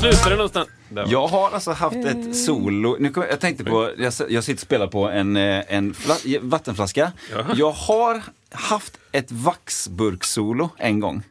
[0.00, 0.68] Slutar det någonstans.
[1.06, 4.60] Jag har alltså haft ett solo, nu kom, jag tänkte på, jag, jag sitter och
[4.60, 7.12] spelar på en, eh, en fla, vattenflaska.
[7.32, 7.54] Jaha.
[7.56, 11.22] Jag har haft ett vaxburk-solo en gång.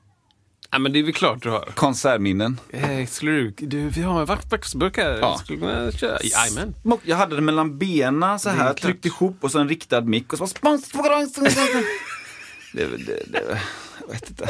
[0.71, 1.65] Ja, men det är väl klart du har.
[1.75, 2.59] Konsertminnen.
[2.69, 5.17] Eh, skulle du, du, vi har en vaxburk här.
[5.21, 5.37] Ja.
[5.37, 6.17] Skulle du kunna köra?
[6.23, 6.75] Jajamän.
[7.03, 10.01] Jag hade det mellan benen så Det är här, tryckt ihop och så en riktad
[10.01, 10.77] mick och så bara
[12.73, 13.59] det, det, det,
[14.01, 14.49] Jag vet inte.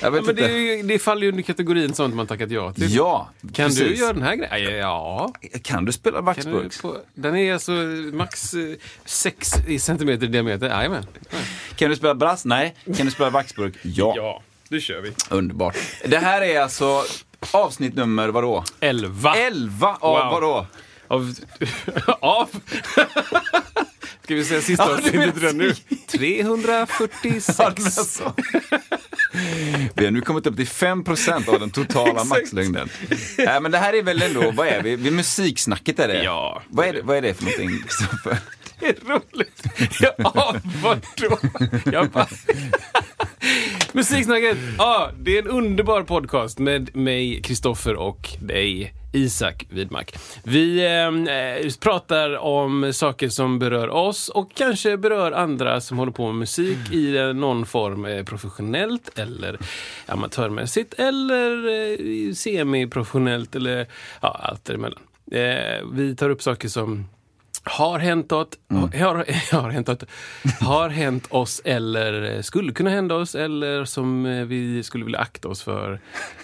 [0.00, 0.52] Jag Ja, vet det, inte.
[0.52, 2.94] ju- det faller ju under kategorin sånt man tackat ja till.
[2.94, 4.00] Ja, Kan du precis.
[4.00, 4.78] göra den här grejen?
[4.78, 5.32] Ja.
[5.62, 7.72] Kan du spela du på, den är alltså
[8.12, 8.54] max
[9.04, 10.68] 6 centimeter i diameter.
[10.68, 11.06] Jajamän.
[11.76, 12.44] Kan du spela brass?
[12.44, 12.74] Nej.
[12.96, 13.74] Kan du spela vaxburk?
[13.82, 14.12] Ja.
[14.16, 15.12] Ja, det kör vi.
[15.30, 15.76] Underbart.
[16.04, 17.04] Det här är alltså
[17.50, 18.64] avsnitt nummer vadå?
[18.80, 19.34] 11.
[19.36, 20.32] 11 av Wow.
[20.32, 20.66] vadå?
[21.08, 21.34] Av...
[22.20, 22.48] av.
[24.24, 25.74] Ska vi säga sista Ja, avsnittet redan nu?
[26.08, 27.58] 346.
[27.58, 28.34] Ja, men alltså.
[29.94, 32.88] Vi har nu kommit upp till 5% av den totala maxlängden.
[33.38, 34.96] Nej, men det här är väl ändå, vad är vi?
[34.96, 36.22] vi musiksnacket är det?
[36.24, 36.62] Ja.
[36.68, 37.84] Vad är det, vad är det för någonting?
[38.82, 39.62] Det är roligt.
[40.18, 41.38] Ja, vadå?
[41.92, 42.26] Jag bara...
[43.92, 44.58] Musiksnacket.
[44.78, 50.14] Ja, det är en underbar podcast med mig, Kristoffer och dig, Isak Widmark.
[50.42, 56.12] Vi eh, eh, pratar om saker som berör oss och kanske berör andra som håller
[56.12, 59.58] på med musik i någon form eh, professionellt eller
[60.06, 63.86] amatörmässigt eller eh, semiprofessionellt eller
[64.20, 65.00] ja, allt däremellan.
[65.32, 67.06] Eh, vi tar upp saker som
[67.64, 70.04] har hänt, åt, har, har, hänt åt,
[70.60, 75.48] har hänt oss eller skulle kunna hända oss eller som eh, vi skulle vilja akta
[75.48, 76.00] oss för.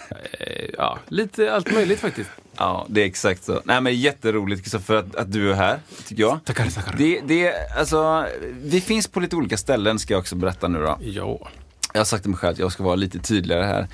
[0.09, 2.29] Eh, Ja, lite allt möjligt faktiskt.
[2.57, 3.61] Ja, det är exakt så.
[3.63, 6.39] Nej, men jätteroligt Kristoffer att, att du är här, tycker jag.
[6.45, 6.95] Tackar, tackar.
[6.97, 8.25] Det, det, alltså,
[8.63, 10.97] vi finns på lite olika ställen, ska jag också berätta nu då.
[11.01, 11.49] Ja.
[11.93, 13.87] Jag har sagt till mig själv att jag ska vara lite tydligare här.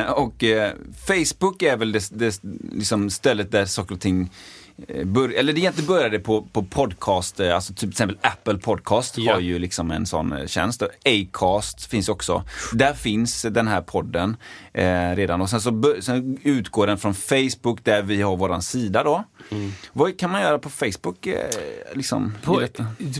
[0.00, 0.72] Eh, och eh,
[1.06, 2.40] Facebook är väl det, det
[2.72, 4.30] liksom stället där saker och ting
[5.04, 9.18] bör, eller det egentligen började på, på podcast, eh, alltså typ till exempel Apple Podcast
[9.18, 9.32] Ja.
[9.32, 10.82] har ju liksom en sån eh, tjänst.
[11.04, 12.42] Acast finns också.
[12.72, 14.36] Där finns den här podden
[14.72, 19.04] eh, redan och sen så sen utgår den från Facebook där vi har våran sida
[19.04, 19.24] då.
[19.92, 21.26] Vad kan man göra på Facebook?
[21.26, 21.36] Eh,
[21.94, 22.62] liksom, På,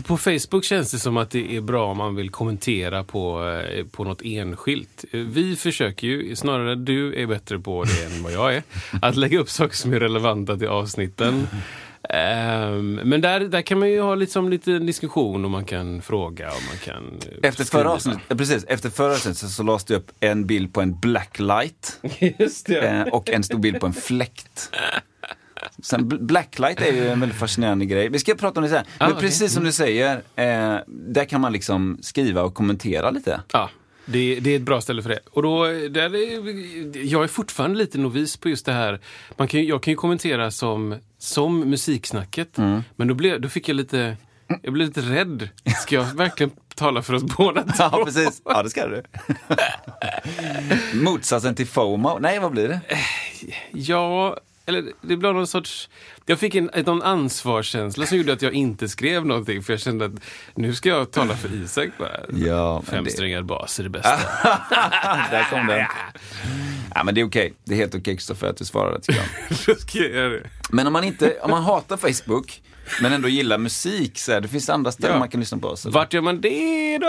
[0.07, 3.85] på Facebook känns det som att det är bra om man vill kommentera på, eh,
[3.85, 5.05] på något enskilt.
[5.11, 8.63] Eh, Vi försöker ju, snarare du är bättre på det än vad jag är,
[9.01, 11.47] att lägga upp saker som är relevanta till avsnitten.
[12.09, 16.47] Ehm, men där, där kan man ju ha liksom lite diskussion och man kan fråga
[16.47, 20.11] och man kan Efter förra avsnittet, precis, efter förra avsnittet så, så lades det upp
[20.19, 21.99] en bild på en blacklight
[23.11, 24.71] och en stor bild på en fläkt.
[25.83, 28.09] Sen bl- blacklight är ju en väldigt fascinerande grej.
[28.09, 28.85] Vi ska prata om det sen.
[28.99, 33.41] Men Ah, precis som du säger, eh, där kan man liksom skriva och kommentera lite.
[33.53, 33.69] Ja,
[34.05, 35.19] det, det är ett bra ställe för det.
[35.31, 38.99] Och då, där är, jag är fortfarande lite novis på just det här.
[39.37, 42.83] Man kan, jag kan ju kommentera som, som musiksnacket, Mm.
[42.95, 44.17] men då, blev, då fick jag lite,
[44.61, 45.49] jag blev lite rädd.
[45.81, 47.73] Ska jag verkligen tala för oss båda två?
[47.79, 48.41] Ja, precis.
[48.45, 49.03] Ja, det ska du.
[50.93, 52.17] Motsatsen till FOMO.
[52.19, 52.79] Nej, vad blir det?
[53.71, 55.89] Ja, eller det blev någon sorts...
[56.25, 60.05] Jag fick en, någon ansvarskänsla som gjorde att jag inte skrev någonting, för jag kände
[60.05, 60.11] att
[60.55, 62.09] nu ska jag tala för Isak bara.
[62.29, 64.09] Ja, men det- Femsträngad bas är det bästa.
[65.31, 65.85] Där kom den.
[66.95, 67.53] Ja, men det är okej.
[67.63, 69.21] Det är helt okej, Kristoffer, att du svarade, tycker
[69.67, 69.79] jag.
[69.79, 70.49] Ska jag det.
[70.69, 72.61] Men om man, inte, om man hatar Facebook,
[73.01, 75.19] men ändå gillar musik, så här, det finns andra ställen Ja.
[75.19, 75.85] man kan lyssna på oss.
[75.85, 75.93] eller?
[75.93, 77.05] Vart gör man det då?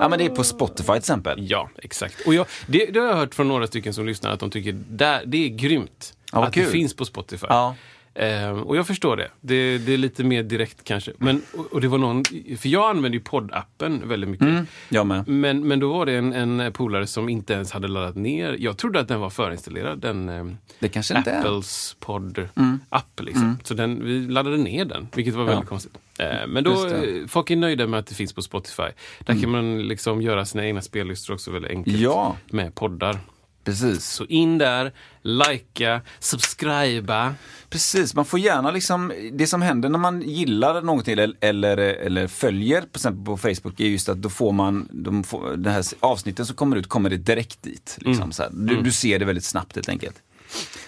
[0.00, 1.50] Ja, men det är på Spotify till exempel.
[1.50, 2.26] Ja, exakt.
[2.26, 4.72] Och jag, det, det har jag hört från några stycken som lyssnar att de tycker
[4.88, 6.70] där, det är grymt Ja, att det kul.
[6.70, 7.46] finns på Spotify.
[7.48, 7.74] Ja.
[8.14, 9.28] Ehm, och jag förstår det.
[9.40, 9.78] det.
[9.78, 11.12] Det är lite mer direkt kanske.
[11.18, 12.24] Men, och, och det var någon,
[12.58, 14.46] för jag använder ju poddappen väldigt mycket.
[14.46, 15.28] Mm, jag med.
[15.28, 18.56] Men, men då var det en, en polare som inte ens hade laddat ner.
[18.58, 21.38] Jag trodde att den var förinstallerad, den ehm, Det kanske inte.
[21.38, 23.20] Apples podd-app.
[23.20, 23.58] Liksom.
[23.64, 25.98] Så den, vi laddade ner den, vilket var väldigt konstigt.
[26.18, 26.96] Eh, men då, det.
[26.96, 27.22] Mm.
[27.22, 28.82] eh, folk är nöjda med att det finns på Spotify.
[29.18, 32.36] Där kan man liksom göra sina egna spellistor också väldigt enkelt Ja.
[32.50, 33.18] med poddar.
[33.64, 34.06] Precis.
[34.06, 34.92] Så in där,
[35.22, 37.34] likea, subscriba.
[37.70, 42.26] Precis, man får gärna liksom, det som händer när man gillar någonting eller, eller, eller
[42.26, 45.84] följer till exempel på Facebook är just att då får man, de får, det här
[46.00, 47.98] avsnitten som kommer ut kommer det direkt dit.
[48.00, 48.50] Liksom, så här.
[48.52, 50.16] Du, du ser det väldigt snabbt helt enkelt.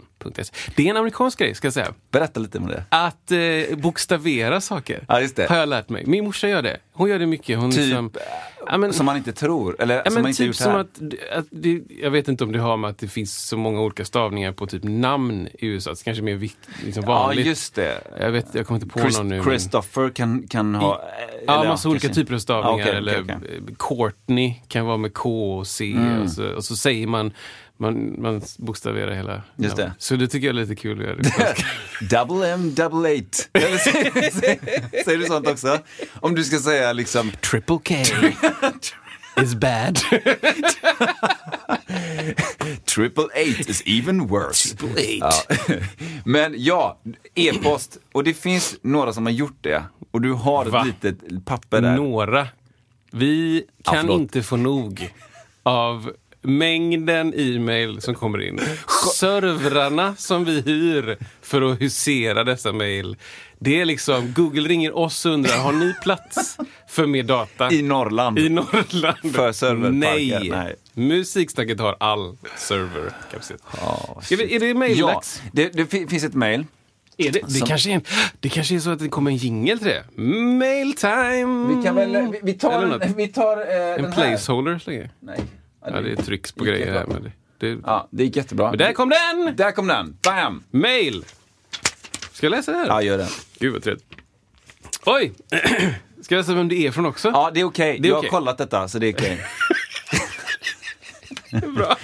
[0.75, 1.93] Det är en amerikansk grej ska jag säga.
[2.11, 2.83] Berätta lite om det.
[2.89, 5.49] Att eh, bokstavera saker Ja, just det.
[5.49, 6.03] har jag lärt mig.
[6.07, 6.77] Min morsa gör det.
[6.93, 7.59] Hon gör det mycket.
[7.59, 8.11] Hon Typ liksom,
[8.67, 10.71] ja, men, som man inte tror, eller Ja, som men man inte typ gjort som
[10.71, 10.79] här.
[10.79, 11.01] att,
[11.37, 14.05] att det, jag vet inte om det har med att det finns så många olika
[14.05, 15.89] stavningar på typ namn i USA.
[15.91, 16.37] Det kanske är mer
[16.85, 17.45] liksom Ja, vanligt.
[17.45, 18.01] just det.
[18.19, 19.35] Jag, vet, jag kommer inte på Chris, någon nu.
[19.35, 21.01] men- Christopher kan, kan ha...
[21.47, 22.77] Ja, eller massa olika kanske- typer av stavningar.
[22.79, 23.35] Ja, okej, eller okej.
[23.67, 25.91] eh, Courtney kan vara med K och C.
[25.91, 26.21] Mm.
[26.21, 27.31] Och, så, och så säger man,
[27.79, 29.93] man, man bokstaverar hela Just det.
[29.97, 31.53] Så det tycker jag är lite kul att göra.
[32.25, 33.49] Double M, double eight.
[33.53, 35.79] Eller säger, säger, säger du sånt också?
[36.13, 37.31] Om du ska säga liksom...
[37.31, 37.95] Triple K
[39.43, 39.99] is bad.
[42.95, 44.75] Triple eight is even worse.
[44.77, 45.19] Triple eight.
[45.21, 45.75] Ja.
[46.25, 46.99] Men ja,
[47.35, 47.97] e-post.
[48.11, 49.83] Och det finns några som har gjort det.
[50.11, 50.79] Och du har Va?
[50.81, 51.95] ett litet papper där.
[51.95, 52.47] Några.
[53.11, 54.19] Vi Ja, kan förlåt.
[54.21, 55.13] inte få nog
[55.63, 56.11] av
[56.41, 58.59] mängden e-mail som kommer in.
[59.15, 63.15] Servrarna som vi hyr för att husera dessa mail.
[63.59, 66.57] Det är liksom, Google ringer oss och undrar, har ni plats
[66.89, 67.71] för mer data?
[67.71, 68.39] I Norrland.
[68.39, 69.35] I Norrland?
[69.35, 70.39] För serverparker?
[70.39, 70.49] Nej.
[70.49, 70.75] Nej.
[70.93, 73.63] Musiksnacket har all serverkapacitet.
[73.81, 75.41] Ja, Ska vi, är det ja, maildags?
[75.51, 76.65] det, det fi- finns ett mail.
[77.17, 78.01] Är det, det, Som- kanske är
[78.39, 80.21] det kanske är så att det kommer en jingel till det.
[80.21, 81.75] Mail time!
[81.75, 83.63] Vi kan väl, vi, vi tar, vi tar eh,
[83.95, 84.29] En den här.
[84.29, 85.09] placeholder så länge.
[85.19, 85.39] Nej.
[85.85, 87.05] Ja, det trycks på gick grejer här.
[87.07, 88.69] Men det, det, Ja, det gick jättebra.
[88.69, 89.55] Men där kom den!
[89.55, 90.17] Där kom den.
[90.23, 90.63] Bam!
[90.71, 91.25] Mail!
[92.31, 92.87] Ska jag läsa det här?
[92.87, 93.27] Ja, gör det.
[93.59, 94.05] Gud vad trevligt.
[95.05, 95.33] Oj!
[96.21, 97.29] Ska jag läsa vem det är från också?
[97.29, 97.99] Ja, det är okej.
[97.99, 99.45] Det är Jag har kollat detta, så det är okej.
[101.51, 101.97] Bra.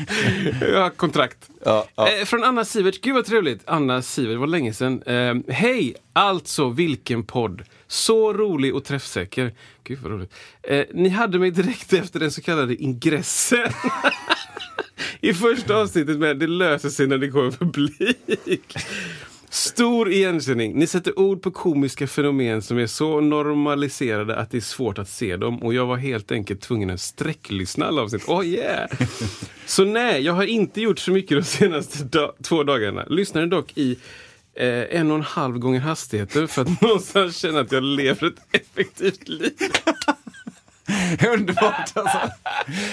[0.61, 1.49] Jag har kontrakt.
[1.65, 2.09] Ja, ja.
[2.09, 3.01] Eh, från Anna Sivert.
[3.01, 3.61] Gud vad trevligt.
[3.65, 5.03] Anna Sivert, det var länge sedan.
[5.03, 5.95] Eh, Hej!
[6.13, 7.63] Alltså, vilken podd.
[7.87, 9.53] Så rolig och träffsäker.
[9.83, 10.33] Gud vad roligt.
[10.63, 13.69] Eh, ni hade mig direkt efter den så kallade ingressen.
[15.21, 18.77] I första avsnittet med Det löser sig när det kommer publik.
[19.55, 20.73] Stor igenkänning.
[20.79, 25.09] Ni sätter ord på komiska fenomen som är så normaliserade att det är svårt att
[25.09, 25.63] se dem.
[25.63, 28.27] Och jag var helt enkelt tvungen att sträcklyssna alla avsnitt.
[28.27, 28.89] Oh yeah!
[29.65, 33.05] Så nej, jag har inte gjort så mycket de senaste da- två dagarna.
[33.09, 33.97] Lyssnade dock i
[34.55, 38.61] eh, en och en halv gånger hastigheten för att någonstans känna att jag lever ett
[38.61, 39.53] effektivt liv.
[41.33, 42.17] Underbart alltså.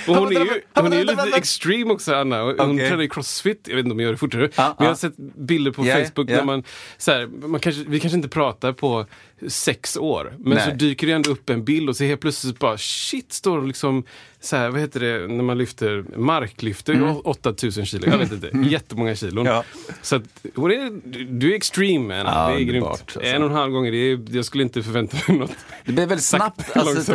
[0.09, 1.37] Och hon är ju, hon är ju lite vänta.
[1.37, 2.43] extreme också, Anna.
[2.43, 2.89] Hon Okej.
[2.89, 3.61] tränar i crossfit.
[3.69, 4.49] Jag vet inte om jag gör det fortare.
[4.55, 4.91] Ja, men jag ja.
[4.91, 6.37] har sett bilder på Ja, Facebook ja.
[6.37, 6.62] när man,
[6.97, 9.06] så här, man kanske, vi kanske inte pratar på
[9.49, 10.35] sex år.
[10.39, 10.71] Men Nej.
[10.71, 13.67] så dyker det ändå upp en bild och så helt plötsligt bara shit, står det
[13.67, 14.05] liksom
[14.41, 17.17] så här, vad heter det när man lyfter, marklyfter, mm.
[17.25, 18.06] 8000 kilo.
[18.06, 19.46] Jag vet inte, jättemånga kilon.
[19.46, 19.65] Ja.
[20.03, 21.01] Så att, är,
[21.39, 22.31] du är extreme Anna.
[22.31, 22.87] Ja, det är grymt.
[22.87, 23.22] alltså.
[23.22, 25.56] En och en halv gånger, det är, jag skulle inte förvänta mig något.
[25.84, 26.77] Det blir väldigt snabbt.
[26.77, 27.05] Alltså,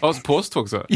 [0.00, 0.86] så post också.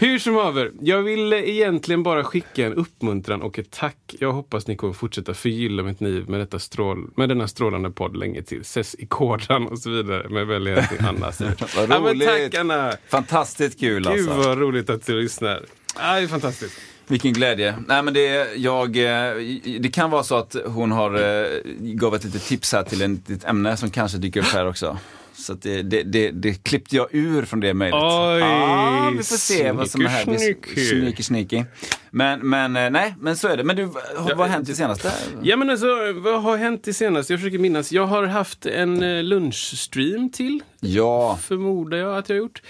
[0.00, 4.14] Hur som haver, jag vill egentligen bara skicka en uppmuntran och ett tack.
[4.18, 8.16] Jag hoppas ni kommer fortsätta förgylla mitt liv med, detta strål, med denna strålande podd
[8.16, 8.60] länge till.
[8.60, 10.28] Ses i kodan och så vidare.
[10.28, 11.32] Med vänlig hälsning Anna.
[11.76, 12.28] Vad ja, roligt.
[12.28, 12.92] tack Anna!
[13.08, 14.30] Fantastiskt kul Gud alltså.
[14.30, 15.64] vad roligt att du lyssnar.
[15.98, 16.80] Ja, det är fantastiskt.
[17.06, 17.74] Vilken glädje.
[17.88, 19.34] Nej men det, jag, eh,
[19.80, 21.46] det kan vara så att hon har, eh,
[21.78, 24.98] gav ett litet tips här till ett ämne som kanske dyker upp här också.
[25.46, 28.00] Så det, det, det, det klippte jag ur från det mejlet.
[28.00, 30.24] Ja, vi får se vad som är här.
[30.24, 31.64] Det är sneaky, Sneaky, sneaky.
[32.10, 33.64] Men, men eh, nej, men så är det.
[33.64, 33.84] Men du,
[34.16, 35.12] vad har hänt det senaste?
[35.42, 37.32] Ja men alltså, vad har hänt i senaste?
[37.32, 37.92] Jag försöker minnas.
[37.92, 40.62] Jag har haft en eh, lunchstream till.
[40.80, 42.62] Ja, Förmodar jag att jag har gjort.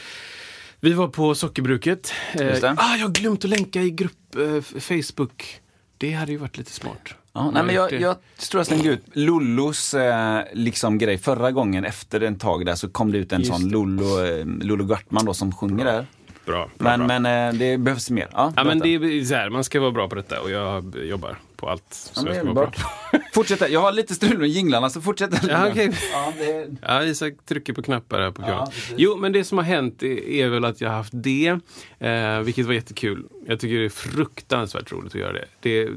[0.80, 2.12] Vi var på Sockerbruket.
[2.32, 2.74] Eh, det.
[2.78, 5.60] ah, jag har glömt att länka i grupp eh, Facebook.
[5.98, 7.14] Det hade ju varit lite smart.
[7.36, 8.16] Ja, nej, men jag, jag
[8.50, 12.88] tror jag slängde ut Lollos eh, liksom grej förra gången efter en tag där så
[12.88, 13.68] kom det ut en Just sån.
[13.68, 16.06] Lollo, eh, Lollo Gartman då som sjunger där.
[16.46, 16.68] Bra.
[16.78, 17.18] bra, Men, bra.
[17.20, 18.28] men eh, det behövs mer.
[18.32, 20.96] Ja, Ja, men det är så här, man ska vara bra på detta och jag
[20.96, 21.84] jobbar på allt.
[21.94, 22.76] Så Ja, jag ska vara underbart.
[23.10, 23.20] bra.
[23.32, 25.30] Fortsätt, jag har lite strul med jinglarna så fortsätt.
[25.48, 25.90] Ja, okej.
[26.12, 26.68] ja, det...
[26.82, 28.70] Ja, Isak trycker på knappar här på Ja, pianot.
[28.70, 28.94] precis.
[28.98, 31.58] jo, men det som har hänt är, är väl att jag har haft det,
[31.98, 33.26] eh, vilket var jättekul.
[33.46, 35.44] Jag tycker det är fruktansvärt roligt att göra det.
[35.60, 35.90] Det är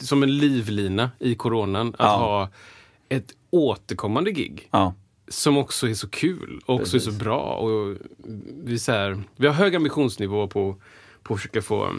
[0.00, 2.16] som en livlina i coronan att Ja.
[2.16, 2.48] ha
[3.08, 4.68] ett återkommande gig.
[4.70, 4.94] ja.
[5.28, 7.40] Som också är så kul och också är så bra.
[7.40, 7.96] Och
[8.64, 10.76] vi, så här, vi har hög ambitionsnivå på,
[11.22, 11.94] på att försöka få,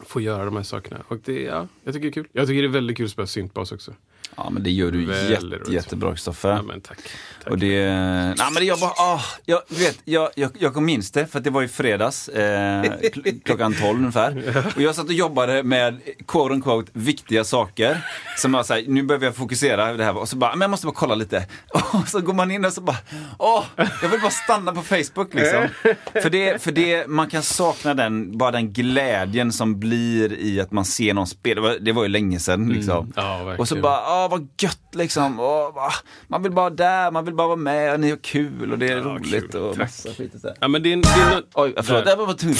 [0.00, 1.02] få göra de här sakerna.
[1.08, 2.28] Och det, ja, jag tycker det är kul.
[2.32, 3.94] Jag tycker det är väldigt kul att spela syntbas också
[4.36, 5.68] ja, men det gör du jätte, roligt.
[5.68, 6.48] jättebra Kristoffer.
[6.48, 6.98] Ja, men tack.
[7.44, 7.52] tack.
[7.52, 11.10] Och det, nej men det- jag bara, ah, jag, du vet, jag, jag, jag minns
[11.10, 14.62] det för det var i fredags, eh, kl- klockan 12 ungefär.
[14.76, 18.06] Och jag satt och jobbade med quote unquote viktiga saker.
[18.38, 20.16] Som jag säger, nu behöver jag fokusera det här.
[20.16, 21.46] Och så bara, men jag måste bara kolla lite.
[21.92, 22.96] Och så går man in och så bara,
[23.38, 23.64] åh,
[24.02, 25.68] jag vill bara stanna på Facebook liksom.
[26.22, 30.72] För det, för det, man kan sakna den, bara den glädjen som blir i att
[30.72, 31.60] man ser någon spela.
[31.60, 33.12] Det var, det var ju länge sedan liksom.
[33.16, 33.60] ja, verkligen.
[33.60, 35.40] och så bara, åh vad gött liksom.
[35.40, 35.92] Åh, va.
[36.28, 38.88] Man vill bara där, man vill bara vara med, och ni har kul och det
[38.88, 39.52] är Ja, roligt.
[39.52, 39.60] kul.
[39.60, 39.78] Och Tack.
[39.84, 40.54] massa skit och så.
[40.60, 42.58] Ja, men det är, det är nå- Oj, förlåt, det var tungt.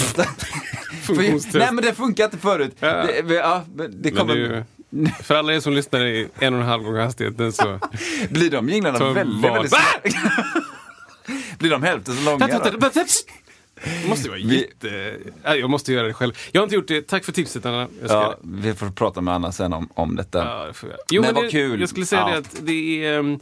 [1.03, 1.55] Funktionstest.
[1.55, 2.77] Nej men det funkar inte förut.
[2.81, 3.07] Ja.
[3.25, 4.35] Det, ja, det kommer...
[4.37, 4.65] det,
[5.23, 7.79] för alla er som lyssnar i en och en halv gång hastigheten så...
[8.31, 9.73] Blir de jinglarna väldigt, väldigt
[11.59, 12.91] Blir de hälften så långa då?
[14.03, 15.17] Det måste vara Vi- jätte...
[15.45, 16.33] Ja, Jag måste göra det själv.
[16.53, 17.07] Jag har inte gjort det.
[17.07, 17.89] Tack för tipset Anna.
[18.09, 20.39] Ja, vi får prata med Anna sen om, om detta.
[20.39, 20.91] Ja, det får.
[21.11, 21.81] Jo, Men men vad det, kul.
[21.81, 22.31] Jag skulle säga Ja.
[22.33, 23.39] det att det är, ehm,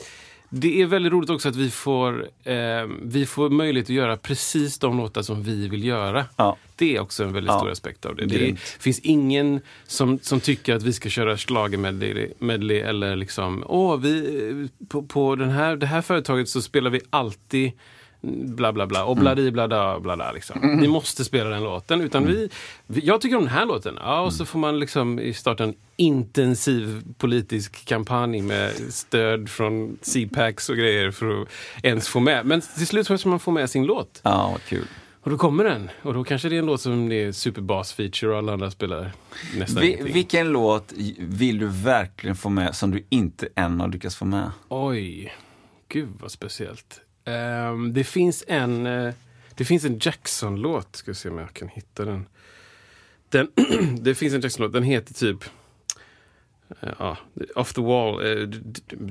[0.50, 4.78] det är väldigt roligt också att vi får, ehm, vi får möjlighet att göra precis
[4.78, 6.26] de låtar som vi vill göra.
[6.36, 6.56] Ja.
[6.76, 8.26] Det är också en väldigt stor aspekt av det.
[8.26, 13.64] Det är, finns ingen som, som tycker att vi ska köra schlagermedley medley eller liksom,
[13.66, 17.72] åh, vi, på, på den här, det här företaget så spelar vi alltid
[18.20, 19.20] bla bla bla och Mm.
[19.22, 20.76] bladi bla da bla da liksom.
[20.80, 22.00] Ni måste spela den låten.
[22.00, 22.34] Utan Mm.
[22.36, 22.48] vi,
[22.86, 23.98] vi, jag tycker om den här låten.
[24.00, 30.68] Ja, och så får man liksom starta en intensiv politisk kampanj med stöd från CPACs
[30.68, 31.48] och grejer för att
[31.82, 32.46] ens få med.
[32.46, 34.20] Men till slut måste man få med sin låt.
[34.24, 34.84] Ja, kul.
[35.20, 35.90] Och då kommer den.
[36.02, 39.12] Och då kanske det är en låt som det är superbas-feature och alla andra spelar
[39.58, 40.14] nästan Vi, ingenting.
[40.14, 44.50] vilken låt vill du verkligen få med som du inte än har lyckats få med?
[44.68, 45.32] Oj,
[45.88, 47.00] gud vad speciellt.
[47.28, 49.14] Ehm, det finns en eh,
[49.54, 52.26] Det finns en Jackson-låt, ska se om jag kan hitta den.
[53.28, 53.48] den
[54.00, 55.44] det finns en Jackson-låt, den heter typ
[56.80, 57.16] eh, Ja,
[57.54, 58.50] Off the wall, uh,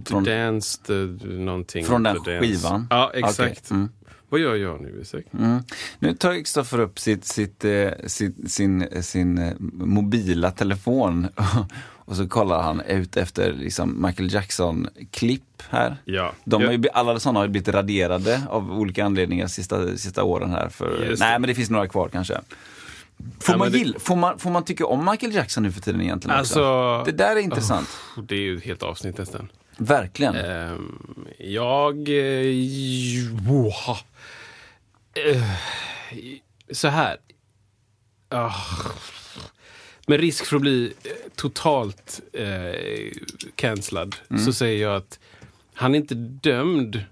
[0.05, 0.93] Från- dance, the,
[1.27, 1.85] någonting.
[1.85, 2.87] Från den skivan?
[2.89, 3.39] Ja, exakt.
[3.39, 3.89] Okej, mm.
[4.29, 5.25] Vad gör jag nu, Isak?
[5.33, 5.59] Mm.
[5.99, 7.65] Nu tar Kristoffer upp sitt, sitt,
[8.05, 11.27] sitt, sin, sin mobila telefon
[12.07, 15.97] och så kollar han ut efter liksom Michael Jackson-klipp här.
[16.05, 16.33] Ja.
[16.45, 20.69] De har ju, alla sådana har blivit raderade av olika anledningar sista, sista åren här.
[20.69, 22.33] För, nej, men det finns några kvar kanske.
[23.39, 25.81] Får, Ja, man det- gill, får, man, får man tycka om Michael Jackson nu för
[25.81, 26.37] tiden egentligen?
[26.37, 27.87] Alltså, Det där är intressant.
[28.17, 29.49] oh, det är ju ett helt avsnitt nästan.
[29.77, 30.35] Verkligen.
[30.35, 32.09] Ehm, jag...
[35.15, 35.43] Eh,
[36.71, 37.17] så här.
[38.29, 38.51] Ah.
[40.07, 43.11] Med risk för att bli eh, totalt eh,
[43.55, 45.19] cancellad så säger jag att
[45.73, 47.03] han är inte dömd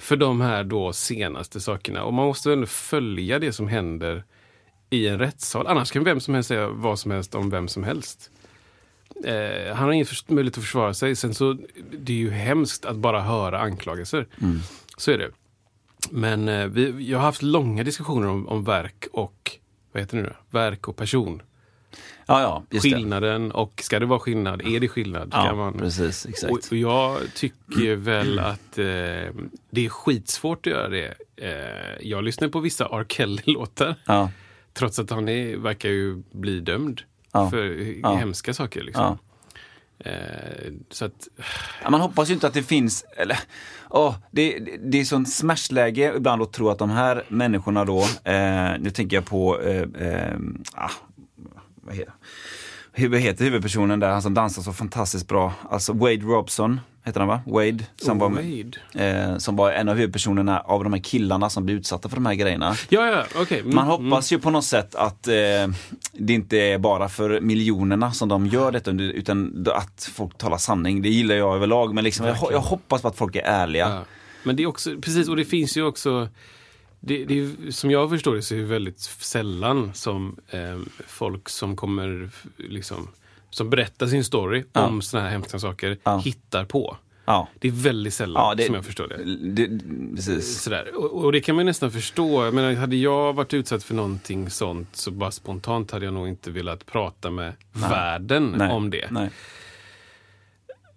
[0.00, 2.04] för de här då senaste sakerna.
[2.04, 4.24] Och man måste väl ändå följa det som händer
[4.90, 5.66] i en rättssal.
[5.66, 8.30] Annars kan vem som helst säga vad som helst om vem som helst.
[9.24, 11.16] Eh, han har ingen möjlighet att försvara sig.
[11.16, 11.58] Sen så,
[11.92, 14.26] det är ju hemskt att bara höra anklagelser.
[14.96, 15.30] Så är det.
[16.10, 19.50] Men eh, vi, jag har haft långa diskussioner om, om verk och,
[19.92, 20.32] vad heter det nu?
[20.50, 21.42] Verk och person.
[22.26, 22.90] Ja, ja, just det.
[22.90, 24.62] Skillnaden och, ska det vara skillnad?
[24.66, 25.32] Är det skillnad?
[25.32, 26.26] Kan Ja, man, precis.
[26.26, 26.52] Exakt.
[26.52, 28.84] och, och jag tycker väl att eh,
[29.70, 31.14] det är skitsvårt att göra det.
[31.36, 33.04] Eh, jag lyssnar på vissa R.
[33.08, 33.94] Kelly-låtar.
[34.06, 34.30] Ja,
[34.72, 37.00] Trots att han är, verkar ju bli dömd
[37.32, 37.50] Ja.
[37.50, 38.14] för Ja.
[38.14, 38.82] hemska saker.
[38.82, 39.18] Liksom.
[39.98, 40.12] Eh,
[40.90, 41.28] så att,
[41.90, 43.38] Man hoppas ju inte att det finns, eller,
[44.30, 48.72] det, det, det är sånt smashläge ibland att tro att de här människorna då, eh,
[48.80, 50.36] nu tänker jag på, eh, eh,
[50.74, 50.90] ah,
[51.84, 57.28] vad heter, huvudpersonen där, han som dansar så fantastiskt bra, alltså Wade Robson, heter han
[57.28, 57.40] va?
[57.46, 58.70] Wade, som, var, Wade.
[59.32, 62.26] eh, som var en av huvudpersonerna av de här killarna som blir utsatta för de
[62.26, 62.74] här grejerna.
[62.88, 63.60] Ja, ja, okej.
[63.60, 65.34] Mm, Man hoppas ju på något sätt att eh,
[66.12, 71.02] det inte är bara för miljonerna som de gör detta, utan att folk talar sanning.
[71.02, 73.88] Det gillar jag överlag, men liksom, jag, jag hoppas på att folk är ärliga.
[73.88, 74.04] Ja.
[74.42, 76.28] Men det är också, precis, och det finns ju också
[77.06, 81.48] det, det är, som jag förstår det så är det väldigt sällan som eh, folk
[81.48, 83.08] som kommer liksom
[83.50, 84.86] som berättar sin story Ja.
[84.86, 86.18] om såna här hemska saker Ja.
[86.18, 86.96] hittar på.
[87.26, 87.48] Ja.
[87.58, 89.24] Det är väldigt sällan det- som jag förstår det.
[89.66, 89.80] Det,
[90.16, 90.62] precis.
[90.62, 90.94] Sådär.
[90.96, 92.44] Och, och det kan man nästan förstå.
[92.44, 96.28] Jag menar, hade jag varit utsatt för någonting sånt så bara spontant hade jag nog
[96.28, 98.70] inte velat prata med världen Nej.
[98.72, 99.08] om det.
[99.10, 99.30] Nej.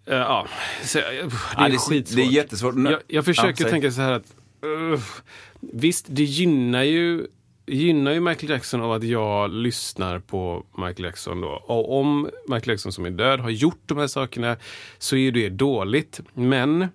[0.06, 0.48] Eh, ja,
[0.84, 2.16] så, det är Ja, det, skitsvårt.
[2.18, 2.76] det är jättesvårt.
[2.78, 4.34] Jag, jag försöker Ja, tänka så här att
[4.66, 5.00] uh,
[5.60, 7.28] visst, det gynnar ju,
[7.66, 11.64] gynnar ju Michael Jackson av att jag lyssnar på Michael Jackson då.
[11.66, 14.58] Och om Michael Jackson som är död har gjort de här sakerna
[14.98, 16.20] så är det dåligt.
[16.34, 16.88] Men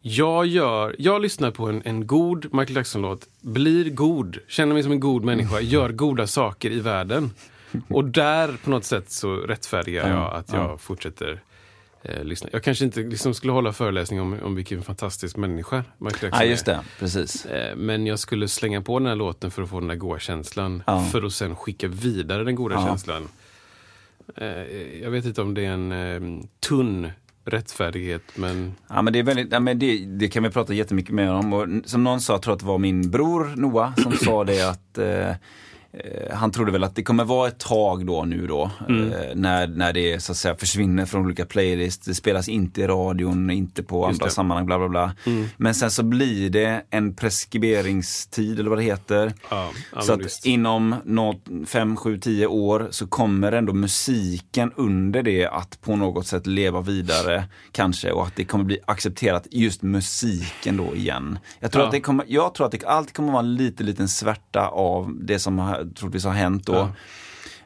[0.00, 4.92] jag, gör, jag lyssnar på en, en god Michael Jackson-låt, blir god, känner mig som
[4.92, 7.30] en god människa, gör goda saker i världen.
[7.88, 11.42] Och där på något sätt så rättfärdigar jag att jag fortsätter
[12.02, 12.48] eh, lyssna.
[12.52, 16.46] Jag kanske inte liksom skulle hålla föreläsning om, om vilken fantastisk människa Michael Jackson Ja,
[16.46, 16.50] är.
[16.50, 16.80] just det.
[16.98, 17.46] Precis.
[17.46, 20.18] Eh, Men jag skulle slänga på den här låten för att få den där goda
[20.18, 20.82] känslan.
[20.86, 21.04] Ja.
[21.04, 22.86] För att sen skicka vidare den goda Ja.
[22.86, 23.28] känslan.
[24.36, 24.48] Eh,
[25.02, 27.10] Jag vet inte om det är en eh, tunn
[27.44, 31.14] rättfärdighet, men Ja, men det, är väldigt, ja, men det, det kan vi prata jättemycket
[31.14, 31.52] mer om.
[31.52, 34.62] Och som någon sa, jag tror att det var min bror Noah som sa det
[34.70, 35.34] att eh,
[36.32, 39.12] han trodde väl att det kommer vara ett tag då nu då Mm.
[39.12, 42.06] eh, när, när det så att säga försvinner från olika playlists.
[42.06, 44.32] Det spelas inte i radion, inte på Just andra det.
[44.32, 45.12] sammanhang, bla bla bla.
[45.56, 49.32] Men sen så blir det en preskriberingstid eller vad det heter.
[49.50, 55.46] ja, Så att inom något, fem, sju, tio år så kommer ändå musiken under det
[55.46, 60.76] att på något sätt leva vidare kanske och att det kommer bli accepterat just musiken
[60.76, 61.38] då igen.
[61.60, 61.86] Jag tror, Ja.
[61.86, 65.18] att, det kommer, jag tror att det alltid kommer vara en liten, liten svärta av
[65.22, 66.72] det som har, troligtvis har hänt då.
[66.74, 66.92] Ja.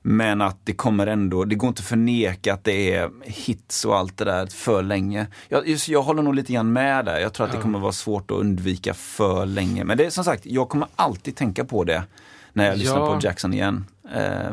[0.05, 3.97] Men att det kommer ändå, det går inte att förneka att det är hits och
[3.97, 5.27] allt det där för länge.
[5.49, 7.19] Jag, just, jag håller nog lite grann med där.
[7.21, 9.85] Jag tror att det kommer vara svårt att undvika för länge.
[9.85, 12.03] Men det är som sagt, jag kommer alltid tänka på det
[12.53, 13.15] när jag lyssnar Ja.
[13.15, 13.85] på Jackson igen.
[14.15, 14.53] Eh,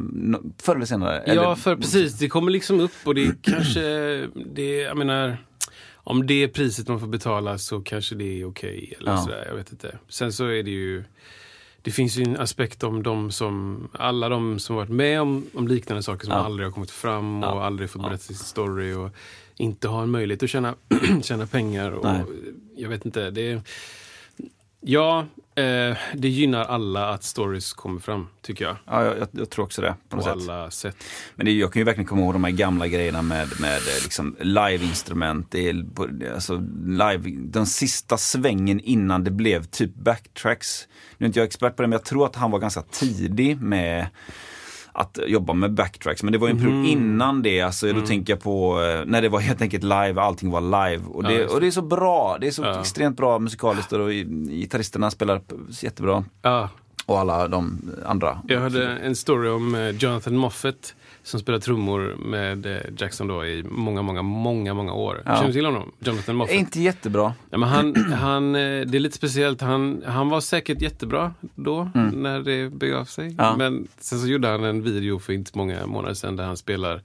[0.61, 1.23] förr eller senare.
[1.25, 2.13] Ja, Eller- för precis.
[2.13, 3.81] Det kommer liksom upp och det kanske,
[4.53, 5.37] det, jag menar,
[5.93, 8.93] om det är priset man får betala så kanske det är okej.
[8.99, 9.17] eller Ja.
[9.17, 9.97] sådär, jag vet inte.
[10.09, 11.03] Sen så är det ju,
[11.81, 15.67] det finns ju en aspekt om de som, alla de som varit med om, om
[15.67, 16.39] liknande saker som Ja.
[16.45, 17.65] aldrig har kommit fram och Ja.
[17.65, 19.09] aldrig fått berätta sin story och
[19.57, 20.75] inte har en möjlighet att tjäna,
[21.23, 21.91] tjäna pengar.
[21.91, 22.21] Och, Nej.
[22.75, 23.61] jag vet inte, det
[24.81, 25.25] Ja,
[25.59, 28.75] eh, det gynnar alla att stories kommer fram, tycker jag.
[28.85, 29.95] Ja, jag, jag, tror också det.
[30.09, 30.31] På På sätt.
[30.31, 30.95] alla sätt.
[31.35, 34.03] Men det, jag kan ju verkligen komma ihåg de här gamla grejerna med, med eh,
[34.03, 35.55] liksom live-instrument.
[36.33, 40.87] Alltså, live, den sista svängen innan det blev typ backtracks.
[41.17, 43.61] Nu är inte jag expert på det, men jag tror att han var ganska tidig
[43.61, 44.07] med
[44.99, 46.23] att jobba med backtracks.
[46.23, 47.61] Men det var ju en period innan det.
[47.61, 51.03] Alltså, Då tänker jag på eh, när det var helt enkelt live, allting var live.
[51.07, 52.37] Och det, Ja, och det är så bra.
[52.41, 52.79] Det är så Ja.
[52.79, 54.09] extremt bra musikaliskt och
[54.49, 56.23] gitarristerna spelar jättebra.
[56.41, 56.69] Ja,
[57.05, 58.39] Och alla de andra.
[58.47, 60.95] Jag hörde en story om eh, Jonathan Moffett
[61.29, 65.21] som spelar trummor med eh, Jackson då i många, många, många, många år.
[65.25, 65.35] Ja.
[65.35, 65.91] Känner du till honom?
[65.99, 66.55] Jonathan Är Moffett?
[66.55, 67.33] inte jättebra.
[67.49, 69.61] Ja, men han, han, eh, det är lite speciellt.
[69.61, 73.25] Han, han var säkert jättebra då, när det begav sig.
[73.25, 73.35] Mm.
[73.37, 73.55] Ja.
[73.57, 77.01] Men sen så gjorde han en video för inte många månader sedan där han spelar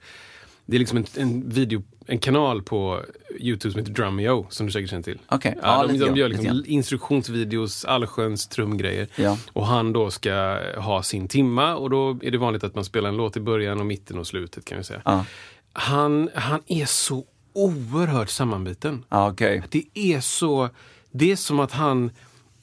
[0.65, 3.01] det är liksom en, en video, en kanal på
[3.39, 5.19] Youtube som heter Drumeo, som du säkert känner till.
[5.29, 9.07] Okej, Ja, ja, de, de gör liksom instruktionsvideos, allsköns trumgrejer.
[9.15, 9.37] Ja.
[9.53, 13.09] Och han då ska ha sin timma och då är det vanligt att man spelar
[13.09, 15.01] en låt i början och mitten och slutet kan vi säga.
[15.05, 15.25] Ja.
[15.73, 19.03] Han, han är så oerhört sammanbiten.
[19.09, 19.63] Okej.
[19.69, 20.69] Det är så,
[21.11, 22.11] det är som att han,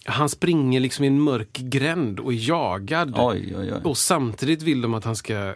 [0.04, 3.14] han springer liksom i en mörk gränd och är jagad.
[3.16, 3.80] Oj, oj, oj.
[3.84, 5.54] Och samtidigt vill de att han ska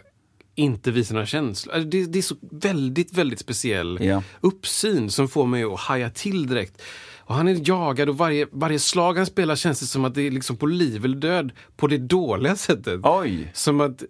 [0.57, 1.73] inte visa några känslor.
[1.75, 4.23] Alltså, Det, det är så väldigt, väldigt speciell Ja.
[4.41, 6.81] uppsyn som får mig att haja till direkt.
[7.19, 10.21] Och han är jagad och varje, varje slag han spelar känns det som att det
[10.21, 12.99] är liksom på liv eller död på det dåliga sättet.
[13.03, 13.51] Oj.
[13.53, 14.07] Som att eh,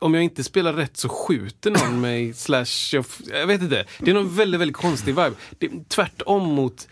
[0.00, 3.84] om jag inte spelar rätt så skjuter någon mig, slash, jag, jag vet inte.
[3.98, 5.32] Det är någon väldigt, väldigt konstig vibe.
[5.58, 6.88] Det är tvärtom mot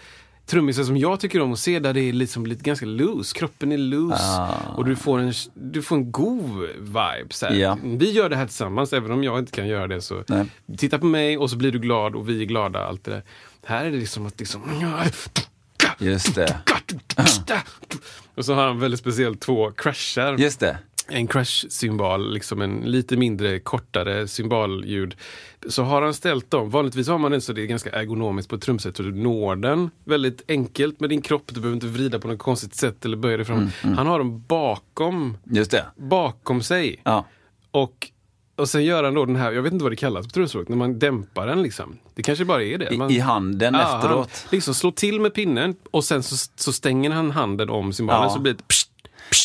[0.49, 3.39] trummisar som jag tycker om att se där det är liksom lite ganska loose.
[3.39, 4.55] Kroppen är loose Ah.
[4.77, 7.27] och du får en, du får en god vibe.
[7.31, 7.47] Så.
[7.53, 7.79] Ja.
[7.85, 10.01] Vi gör det här tillsammans, även om jag inte kan göra det.
[10.01, 10.45] så Nej.
[10.77, 12.85] Titta på mig och så blir du glad och vi är glada.
[12.87, 13.23] Allt det där.
[13.65, 14.63] Här är det liksom att liksom...
[15.99, 16.57] Just det.
[18.35, 20.37] Och så har han väldigt speciellt två crashar.
[20.39, 20.79] Just det.
[21.09, 25.17] en crash-symbol, liksom en lite mindre, kortare symbolljud.
[25.69, 28.57] Så har han ställt dem, vanligtvis har man den så det är ganska ergonomiskt på
[28.57, 31.43] ett trumset så du når den väldigt enkelt med din kropp.
[31.47, 33.71] Du behöver inte vrida på något konstigt sätt eller böja dig fram.
[33.83, 35.85] Han har dem bakom, Just det.
[35.97, 37.01] bakom sig.
[37.05, 37.25] Ja.
[37.71, 38.09] Och,
[38.57, 40.69] och sen gör han då den här, jag vet inte vad det kallas på trumspråk,
[40.69, 41.99] när man dämpar den liksom.
[42.15, 42.99] Det kanske bara är det.
[42.99, 44.31] Man, I, I handen Ja, efteråt.
[44.45, 48.23] Han liksom slår till med pinnen och sen så, så stänger han handen om symbolen
[48.23, 48.31] Ja.
[48.31, 48.63] så blir det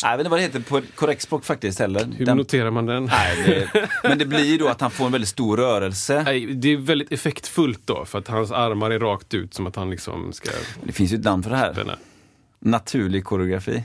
[0.02, 2.08] Jag vet inte vad det heter på korrekt språk faktiskt heller.
[2.16, 3.04] Hur Den- noterar man den?
[3.04, 6.22] Nej, det, men det blir ju då att han får en väldigt stor rörelse.
[6.22, 9.76] Nej, det är väldigt effektfullt då, för att hans armar är rakt ut som att
[9.76, 10.50] han liksom ska
[10.82, 11.72] Det finns ju ett namn för det här.
[11.72, 11.96] spänna.
[12.60, 13.84] Naturlig koreografi.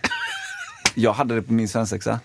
[0.96, 2.20] Jag hade det på min svensexa.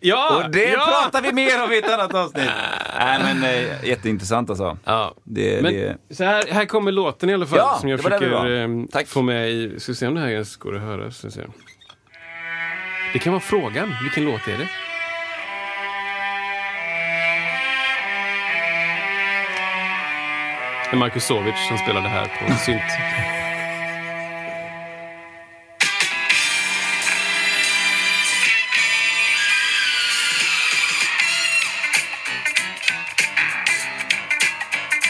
[0.00, 0.42] Ja!
[0.44, 0.86] Och det ja!
[1.02, 2.50] pratar vi mer om i ett annat avsnitt.
[2.98, 4.78] Nej men eh, jätteintressant alltså.
[4.84, 5.14] Ja.
[5.24, 8.86] Det, Men det, så här, här kommer låten i alla fall Ja, som jag försöker
[8.92, 9.06] Tack.
[9.08, 9.80] få med i.
[9.80, 11.10] Ska se om det här ens går att höra.
[11.10, 11.40] Ska se.
[13.14, 13.94] Det kan vara frågan.
[14.02, 14.68] Vilken låt är det?
[20.90, 22.82] Det är Marcus Sovic som spelade här på synt.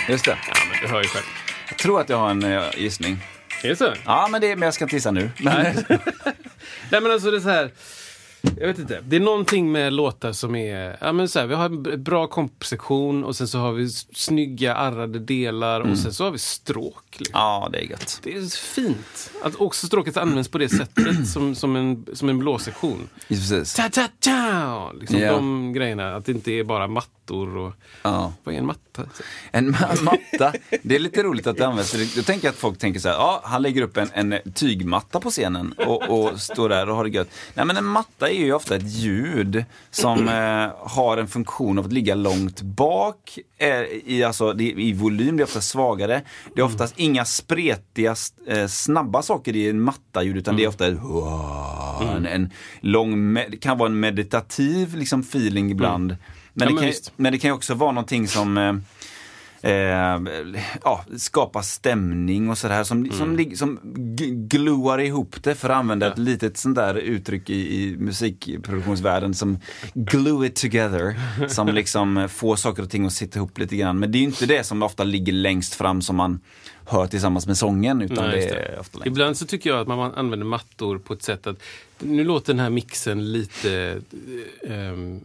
[0.09, 0.39] just det.
[0.49, 1.25] Ja, men du hör ju själv.
[1.69, 3.19] Jag tror att jag har en eh, gissning.
[3.63, 3.93] Är det så?
[4.05, 5.31] Ja men, det, men jag ska inte gissa nu.
[5.39, 5.85] Men,
[6.91, 7.71] Nej men alltså det är så här.
[8.59, 9.01] Jag vet inte.
[9.05, 10.97] Det är någonting med låtar som är...
[11.01, 14.75] Ja, men så här, vi har en bra kompsektion och sen så har vi snygga
[14.75, 17.05] arrade delar och sen så har vi stråk.
[17.17, 17.33] Liksom.
[17.41, 18.21] ja det är gött.
[18.23, 22.39] Det är fint att också stråket används på det sättet som, som, en, som en
[22.39, 23.09] blåsektion.
[23.29, 23.75] Precis.
[23.75, 24.93] Ta, ta, ta!
[24.93, 25.33] Liksom Ja.
[25.33, 26.15] De grejerna.
[26.15, 26.87] Att det inte är bara
[27.25, 27.73] mattor och...
[28.03, 28.33] Ja.
[28.45, 29.03] Vad är en matta?
[29.53, 30.53] En ma- matta.
[30.83, 32.17] Det är lite roligt att det används.
[32.17, 35.31] Jag tänker att folk tänker så här, ja, han lägger upp en, en tygmatta på
[35.31, 37.29] scenen och, och står där och har det gött.
[37.55, 41.85] Nej, men en matta är ju ofta ett ljud som eh, har en funktion av
[41.85, 43.69] att ligga långt bak eh,
[44.07, 45.37] i, alltså, det, i volym.
[45.37, 46.23] Det är ofta svagare.
[46.55, 48.15] Det är oftast inga spretiga,
[48.49, 50.99] eh, snabba saker i en matta-ljud, utan det är ofta ett
[52.17, 56.17] en, en lång, det kan vara en meditativ liksom, feeling ibland.
[56.55, 57.13] Men, Ja, det men kan, visst.
[57.17, 58.75] men det kan ju också vara någonting som eh,
[59.73, 60.21] eh,
[60.85, 63.13] ja, skapar stämning och sådär som, Mm.
[63.17, 63.79] som, som
[64.49, 69.59] gluar ihop det för att använda ett litet sånt där uttryck i, i musikproduktionsvärlden som
[69.95, 71.15] glue it together.
[71.49, 73.99] Som liksom får saker och ting att sitta ihop lite grann.
[73.99, 76.41] Men det är ju inte det som ofta ligger längst fram som man
[76.87, 79.07] hör tillsammans med sången utan Nej, det är ofta längst.
[79.07, 81.57] Ibland så tycker jag att man använder mattor på ett sätt att
[81.99, 84.01] nu låter den här mixen lite
[84.69, 85.21] ehm,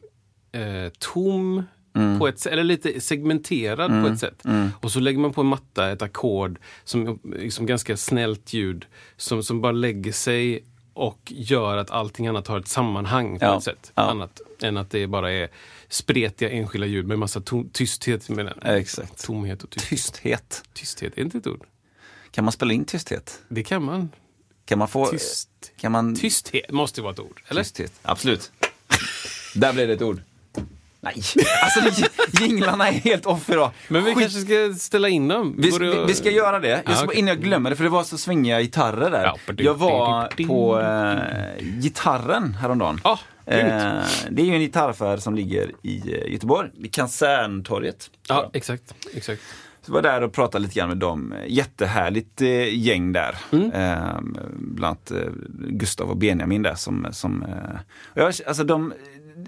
[0.51, 1.63] eh, tom
[2.19, 4.43] på ett eller lite segmenterad på ett sätt.
[4.81, 8.85] Och så lägger man på en matta ett ackord som liksom ganska snällt ljud
[9.17, 13.57] som, som bara lägger sig och gör att allting annat har ett sammanhang på Ja,
[13.57, 13.91] ett sätt.
[13.95, 14.03] ja.
[14.03, 15.49] Annat än att det bara är
[15.89, 17.41] spretiga enskilda ljud med massa
[17.73, 18.29] tysthet.
[18.29, 19.25] Med Exakt.
[19.25, 19.89] Tomhet och tysthet.
[19.89, 20.63] Tysthet.
[20.73, 21.65] Tysthet, är inte ett ord?
[22.31, 23.39] Kan man spela in tysthet?
[23.49, 24.09] Det kan man.
[24.65, 25.05] Kan man få...
[25.05, 25.49] Tyst.
[25.77, 26.15] Kan man...
[26.15, 27.63] Tysthet måste vara ett ord, eller?
[27.63, 27.93] Tysthet.
[28.01, 28.51] Absolut.
[29.55, 30.21] Där blev det ett ord.
[31.01, 31.21] Nej,
[31.63, 32.03] alltså
[32.43, 33.71] jinglarna är helt off idag.
[33.87, 35.55] Men vi Skit- kanske ska ställa in dem?
[35.57, 36.83] vi, vi, vi ska göra det.
[36.85, 37.19] Jag ska, okej.
[37.19, 39.33] Innan jag glömmer det, för det var så svängiga gitarrer där.
[39.57, 43.01] Jag var på eh, Gitarren häromdagen.
[43.45, 43.71] Grymt.
[43.71, 48.09] eh, det är ju en gitarraffär som ligger i eh, Göteborg, vid Kaserntorget.
[48.27, 48.93] Ja, exakt.
[49.13, 49.41] exakt.
[49.81, 51.33] Så var där och pratade lite grann med dem.
[51.47, 53.35] Jättehärligt eh, gäng där.
[53.51, 53.71] Mm.
[53.71, 54.19] Eh,
[54.53, 55.17] bland annat eh,
[55.69, 57.07] Gustav och Benjamin där som...
[57.11, 57.79] som eh,
[58.13, 58.93] jag, alltså de,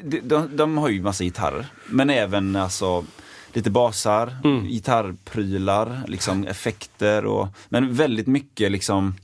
[0.04, 1.66] de, de, de har ju massa gitarrer.
[1.90, 3.06] Men även alltså
[3.54, 4.66] lite basar, Mm.
[4.68, 7.48] gitarrprylar, liksom effekter och...
[7.70, 9.16] Men väldigt mycket liksom...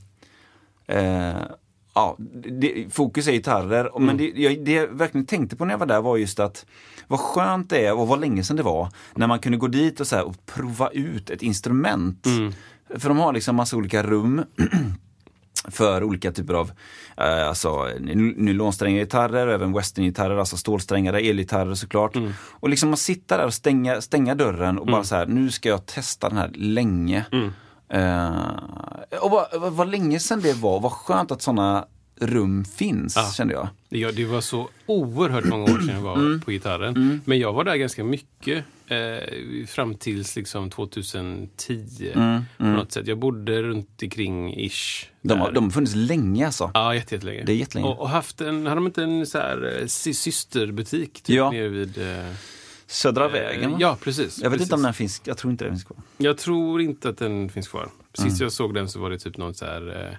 [0.86, 1.34] Eh,
[1.94, 2.16] ja,
[2.60, 3.94] det, fokus är gitarrer.
[3.94, 4.32] och Men Mm.
[4.34, 6.66] det jag, det jag verkligen tänkte på när jag var där var just att
[7.06, 10.00] vad skönt det är och vad länge sedan det var när man kunde gå dit
[10.00, 12.26] och, så här, och prova ut ett instrument.
[12.26, 12.52] Mm.
[12.96, 14.44] För de har liksom massa olika rum
[15.68, 16.70] för olika typer av
[17.16, 22.16] eh, alltså, ny- nylonsträngade gitarrer även westerngitarrer, alltså stålsträngade elgitarrer såklart.
[22.16, 22.32] Mm.
[22.40, 25.68] Och liksom att sitta där och stänga, stänga dörren och bara så här, nu ska
[25.68, 27.24] jag testa den här länge.
[27.32, 27.50] Mm.
[27.90, 31.84] Eh, och vad, vad, vad länge sedan det var, vad skönt att sådana
[32.20, 33.30] rum finns, Ja.
[33.34, 33.68] kände jag.
[33.88, 36.40] Ja, det var så oerhört många år sedan jag var Mm.
[36.40, 37.20] på gitarren.
[37.24, 38.64] Men jag var där ganska mycket.
[38.90, 42.12] Eh, fram tills liksom 2010
[42.58, 43.06] på något sätt.
[43.06, 45.04] Jag bodde runt omkring ish.
[45.24, 46.70] Mm, De har, de har funnits länge alltså.
[46.74, 47.42] Ja, jätte- jättelänge.
[47.44, 47.88] Det är jättelänge.
[47.88, 51.50] Och, och haft en, hade de inte en så här, eh, sy- systerbutik typ, Ja.
[51.50, 51.98] nere vid...
[51.98, 52.32] Eh,
[52.90, 53.76] Södra vägen va?
[53.80, 54.38] Ja, precis.
[54.42, 54.66] Jag vet precis.
[54.66, 55.96] inte om den finns, jag tror inte den finns kvar.
[56.18, 57.88] Jag tror inte att den finns kvar.
[58.14, 58.36] Sist Mm.
[58.40, 60.18] jag såg den så var det typ någon så här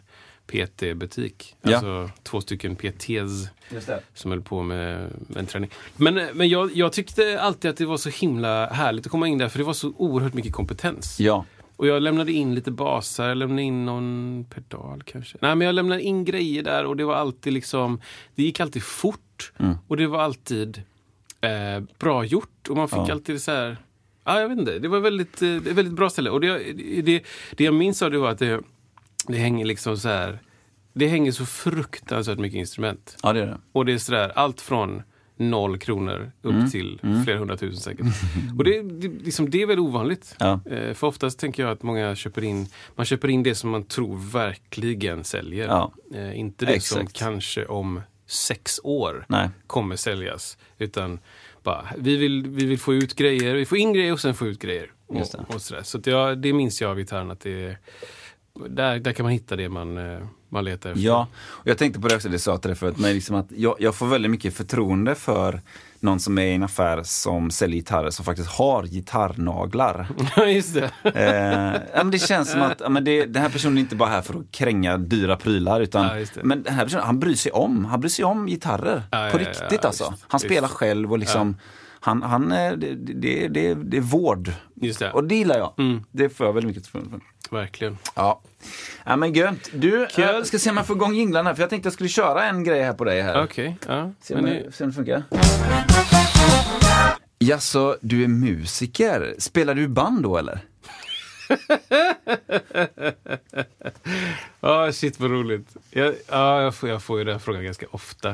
[0.52, 1.56] PT-butik.
[1.62, 1.74] Ja.
[1.74, 3.10] Alltså två stycken PTs
[3.72, 4.00] Just det.
[4.14, 5.70] som höll på med, med en träning.
[5.96, 9.28] Men, eh, men jag, jag tyckte alltid att det var så himla härligt att komma
[9.28, 11.20] in där för det var så oerhört mycket kompetens.
[11.20, 11.46] Ja.
[11.76, 15.38] Och jag lämnade in lite basar, jag lämnade in någon pedal kanske.
[15.42, 18.02] Nej men jag lämnade in grejer där och det var alltid liksom,
[18.36, 19.52] det gick alltid fort.
[19.58, 19.76] Mm.
[19.88, 20.84] Och det var alltid
[21.42, 23.12] eh, bra gjort och man fick Ja.
[23.12, 23.78] alltid så här,
[24.26, 26.30] ja jag vet inte, det var väldigt, eh, väldigt bra ställe.
[26.30, 28.62] Och det, det, det jag minns av det var att det,
[29.32, 30.40] det hänger liksom så här
[30.94, 33.18] det hänger så fruktansvärt mycket instrument.
[33.24, 33.58] Ja, det är det.
[33.72, 35.04] Och det är sådär, allt från
[35.38, 36.70] noll kronor upp Mm.
[36.70, 38.06] till flera hundratusen säkert.
[38.58, 40.36] Och det, det, liksom, det är väl ovanligt.
[40.40, 40.60] Ja.
[40.66, 43.84] Eh, för oftast tänker jag att många köper in, man köper in det som man
[43.84, 45.68] tror verkligen säljer.
[45.68, 45.92] Ja.
[46.16, 47.20] Eh, inte det som Exakt.
[47.20, 49.50] kanske om sex år Nej.
[49.68, 50.58] kommer säljas.
[50.78, 51.20] Utan
[51.64, 54.48] bara, vi vill, vi vill få ut grejer, vi får in grejer och sen få
[54.48, 54.92] ut grejer.
[55.08, 55.56] Och, det.
[55.56, 55.84] och sådär.
[55.84, 57.78] Så jag, det minns jag av gitarren att det är,
[58.70, 60.20] där, där kan man hitta det man, eh,
[60.50, 61.04] man letar efter.
[61.04, 63.36] Ja, och jag tänkte på det också, det sa jag till dig förut, men liksom
[63.36, 65.62] att jag, jag får väldigt mycket förtroende för
[66.00, 70.08] någon som är i en affär som säljer gitarrer som faktiskt har gitarrnaglar.
[70.48, 70.92] Just det.
[71.04, 73.96] Eh, ja, men det känns som att ja, men det, den här personen är inte
[73.96, 75.82] bara här för att kränga dyra prylar.
[75.82, 76.44] Utan, Ja, just det.
[76.44, 77.86] men den här personen, han bryr sig om.
[77.86, 79.04] Han bryr sig om gitarrer.
[79.32, 80.12] På riktigt ja, alltså.
[80.12, 81.56] visst, Han spelar själv och liksom,
[82.00, 84.52] han, han, eh, det, det, det, det är vård.
[84.82, 85.12] Just det.
[85.12, 85.74] Och det gillar jag.
[85.78, 86.04] Mm.
[86.12, 87.22] Det får jag väldigt mycket förtroende för.
[87.50, 87.98] Verkligen.
[88.16, 88.42] Ja.
[89.06, 89.70] ja men gött.
[89.74, 92.44] Du, jag ska se om jag får igång jinglarna för jag tänkte jag skulle köra
[92.44, 93.44] en grej här på dig här.
[93.44, 94.12] Okej, ja.
[94.22, 95.24] Se om, det, det funkar.
[97.40, 99.36] Jaså, du är musiker.
[99.38, 100.60] Spelar du band då eller?
[104.60, 105.76] Ja, shit vad roligt.
[105.92, 108.30] Jag, ja, jag, får, jag får ju den frågan ganska ofta.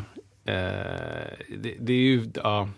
[0.45, 2.69] Eh, det, det är ju, ja,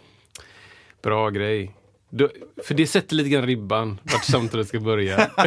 [1.02, 1.72] bra grej.
[2.10, 2.30] Du,
[2.64, 5.30] för det sätter lite grann ribban vart samtalet ska börja.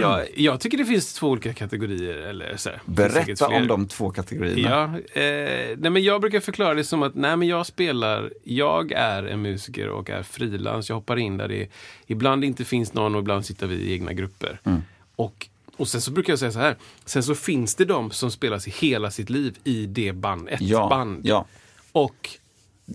[0.00, 2.14] Jag, jag tycker det finns två olika kategorier.
[2.14, 4.70] Eller så här, Berätta om de två kategorierna.
[5.14, 8.92] Ja, eh, nej men jag brukar förklara det som att nej men jag spelar, jag
[8.92, 10.88] är en musiker och är frilans.
[10.88, 11.68] Jag hoppar in där det
[12.06, 14.60] ibland inte finns någon och ibland sitter vi i egna grupper.
[14.64, 14.82] Mm.
[15.16, 18.30] Och, och sen så brukar jag säga så här, sen så finns det de som
[18.30, 21.20] spelar sig hela sitt liv i det band, ett Ja, band.
[21.26, 21.46] ja.
[21.92, 22.28] Och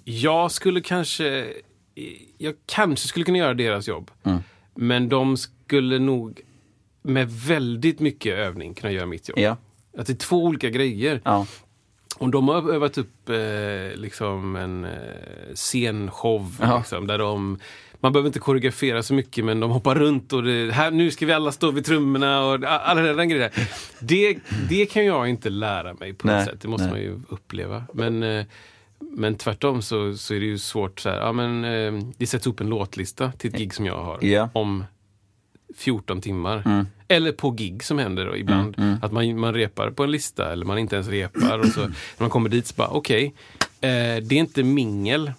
[0.03, 1.53] jag skulle kanske,
[2.37, 4.11] jag kanske skulle kunna göra deras jobb.
[4.23, 4.39] Mm.
[4.75, 6.41] Men de skulle nog
[7.01, 9.39] med väldigt mycket övning kunna göra mitt jobb.
[9.39, 9.57] Ja.
[9.97, 11.21] Att det är två olika grejer.
[11.23, 11.45] Ja.
[12.17, 14.91] Om de har övat upp eh, liksom en eh,
[15.53, 16.77] scenshow Ja.
[16.77, 17.59] liksom, där de
[17.99, 21.25] man behöver inte koreografera så mycket men de hoppar runt och det, här, nu ska
[21.25, 23.51] vi alla stå vid trummorna och alla den där grejer.
[23.99, 24.37] Det,
[24.69, 26.61] det kan jag inte lära mig på något Nej, sätt.
[26.61, 26.91] Det måste nej.
[26.91, 27.83] man ju uppleva.
[27.93, 28.45] Men, eh,
[28.99, 32.47] men tvärtom så, så är det ju svårt så här, ja men eh, det sätts
[32.47, 34.49] upp en låtlista till ett gig som jag har Ja.
[34.53, 34.83] om
[35.77, 36.63] 14 timmar.
[36.65, 36.87] Mm.
[37.07, 38.75] Eller på gig som händer då, ibland.
[39.01, 41.59] Att man, man repar på en lista eller man inte ens repar.
[41.59, 43.89] Och så, när man kommer dit så bara, okej, eh,
[44.21, 45.31] det är inte mingel.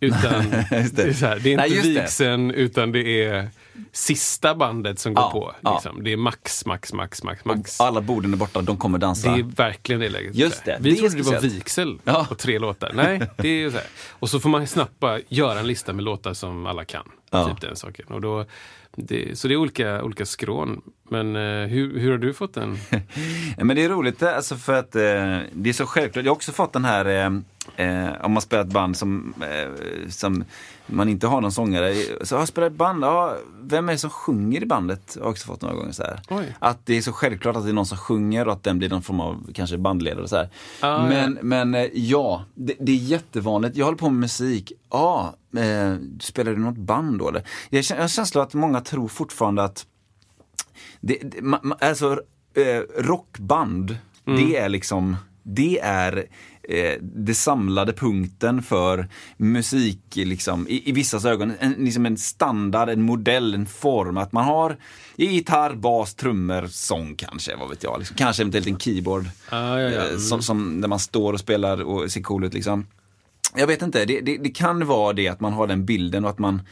[0.00, 0.96] Utan det.
[0.96, 1.02] det.
[1.02, 3.48] är, här, det är inte vigseln utan det är
[3.92, 5.54] sista bandet som går Ja, på.
[5.60, 5.74] ja.
[5.74, 6.04] Liksom.
[6.04, 7.80] Det är max, max, max, max, max.
[7.80, 9.32] Alla borden är borta, de kommer dansa.
[9.34, 10.34] Det är verkligen det läget.
[10.34, 12.26] Just det, Vi det trodde det var vigsel Ja.
[12.30, 12.92] och tre låtar.
[12.94, 13.86] Nej, det är så här.
[14.10, 17.08] Och så får man snabbt bara göra en lista med låtar som alla kan.
[17.30, 17.48] Ja.
[17.48, 18.06] Typ den saken.
[18.08, 18.44] Och då,
[18.96, 20.80] det, så det är olika, olika skrån.
[21.08, 22.78] Men eh, hur, hur har du fått den?
[23.56, 25.02] Ja, Men det är roligt eh, alltså för att eh,
[25.52, 26.24] det är så självklart.
[26.24, 27.30] Jag har också fått den här, eh,
[27.76, 30.44] eh, om man spelar ett band som, eh, som
[30.86, 31.94] man inte har någon sångare.
[32.22, 35.12] Så har jag spelat ett band, ja, vem är det som sjunger i bandet?
[35.16, 36.20] Jag har också fått några gånger så här.
[36.30, 36.56] Oj.
[36.58, 38.88] Att det är så självklart att det är någon som sjunger och att den blir
[38.88, 40.48] någon form av kanske bandledare så här.
[40.80, 43.76] Ah, men, men eh, ja, det, det är jättevanligt.
[43.76, 44.72] Jag håller på med musik.
[44.90, 47.42] Ja, eh, spelar du något band då eller?
[47.70, 49.86] Jag jag har en känsla att många tror fortfarande att
[51.00, 52.20] det, det, ma, ma, alltså,
[52.54, 56.26] eh, rockband, det är liksom, det är
[56.68, 61.52] eh, det samlade punkten för musik, liksom, i, i vissas ögon.
[61.60, 64.16] En, liksom en standard, en modell, en form.
[64.16, 64.76] Att man har
[65.16, 67.98] gitarr, bas, trummor, sång kanske, vad vet jag.
[67.98, 69.24] Liksom, kanske eventuellt en keyboard.
[69.48, 70.10] Ah, ja, ja.
[70.10, 72.54] eh, som, som, där man står och spelar och ser cool ut.
[72.54, 72.86] Liksom.
[73.56, 76.30] Jag vet inte, det, det, det kan vara det att man har den bilden och
[76.30, 76.62] att man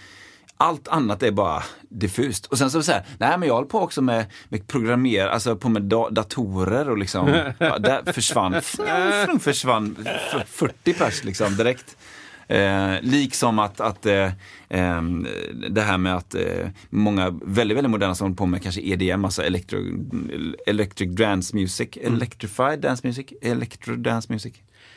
[0.62, 2.46] allt annat är bara diffust.
[2.46, 5.68] Och sen så säger nej men jag håller på också med, med programmer, alltså på
[5.68, 11.96] med da, datorer och liksom, ja, där försvann, fjong, försvann f- 40 pers liksom direkt.
[12.48, 14.30] Eh, liksom att, att eh,
[14.68, 15.26] ehm,
[15.70, 19.24] det här med att eh, många väldigt, väldigt moderna som håller på med kanske EDM,
[19.24, 19.78] alltså electro,
[20.66, 24.54] electric dance music, electrified dance music, electro dance music,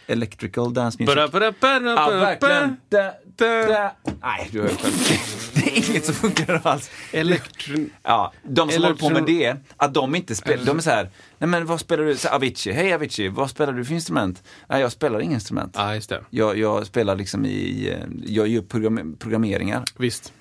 [0.07, 1.15] electrical dance music.
[1.17, 2.39] Ja, verkligen.
[2.39, 3.13] bara.
[3.35, 3.95] Da, da.
[4.21, 4.93] Nej, du hör ju själv.
[5.55, 6.91] Det är inget som funkar alls.
[7.11, 7.89] Elektron...
[8.03, 11.09] Ja, de som håller på med det, att de inte spelar, de är så här,
[11.37, 14.43] nej men vad spelar du, så Avicii, hej Avicii, vad spelar du för instrument?
[14.69, 15.73] Nej, jag spelar inga instrument.
[15.77, 16.23] Ja, just det.
[16.29, 19.83] Jag, jag spelar liksom i, eh, jag gör program, programmeringar.
[19.97, 20.33] Visst.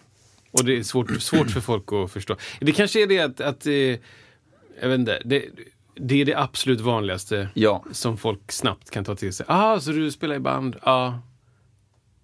[0.51, 2.37] Och det är svårt, svårt för folk att förstå.
[2.61, 3.73] Det kanske är det att, att eh,
[4.81, 5.45] jag vet inte, det,
[5.95, 7.85] det är det absolut vanligaste Ja.
[7.93, 9.47] som folk snabbt kan ta till sig.
[9.49, 10.77] Ah, så du spelar i band?
[10.83, 11.21] Ja.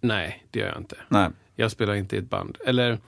[0.00, 0.96] Nej, det gör jag inte.
[1.08, 1.28] Nej.
[1.56, 2.56] Jag spelar inte i ett band.
[2.66, 2.98] Eller,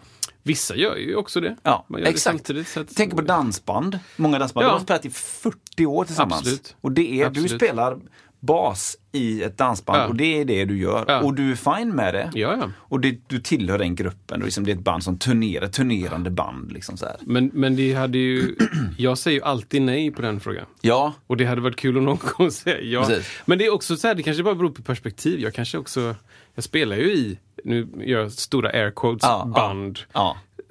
[0.45, 1.57] Vissa gör ju också det.
[1.63, 2.47] Ja, det exakt.
[2.67, 3.99] så att- Tänk på dansband.
[4.17, 4.67] Många dansband.
[4.67, 4.71] Ja.
[4.73, 6.41] Har spelat i 40 år tillsammans.
[6.41, 6.77] Absolut.
[6.81, 7.53] Och det är, du Absolut.
[7.53, 7.99] spelar
[8.43, 10.07] bas i ett dansband Ja.
[10.07, 11.05] och det är det du gör.
[11.09, 11.21] Ja.
[11.21, 12.31] Och du är fine med det.
[12.35, 12.71] Ja, ja.
[12.77, 14.41] Och det, du tillhör den gruppen.
[14.41, 16.73] Och liksom det är ett band som turnerar, turnerande band.
[16.73, 17.17] Liksom så här.
[17.21, 18.57] Men, men det hade ju...
[18.99, 20.67] Jag säger ju alltid nej på den frågan.
[20.81, 23.05] Ja, Och det hade varit kul om någon gång säga ja.
[23.07, 23.41] Precis.
[23.45, 25.41] Men det är också så här, det kanske bara beror på perspektiv.
[25.41, 26.15] Jag kanske också...
[26.55, 29.23] Jag spelar ju i, nu gör jag stora air quotes,
[29.55, 29.99] band.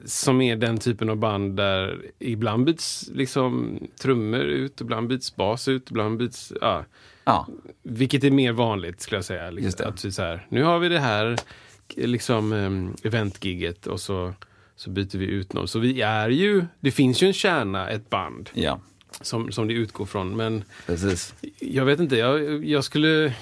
[0.06, 5.68] Som är den typen av band där ibland byts liksom trummor ut, ibland byts bas
[5.68, 6.54] ut, ibland byts...
[6.62, 6.86] Ja.
[7.24, 7.48] ja.
[7.84, 9.52] Vilket är mer vanligt skulle jag säga.
[9.52, 11.38] Liksom, att vi så här, nu har vi det här
[11.96, 14.34] liksom um, eventgigget och så,
[14.76, 15.68] så byter vi ut någon.
[15.68, 18.80] Så vi är ju, det finns ju en kärna, ett band ja.
[19.22, 20.36] som, som det utgår från.
[20.38, 21.34] Men Precis.
[21.60, 23.34] jag vet inte, jag, jag skulle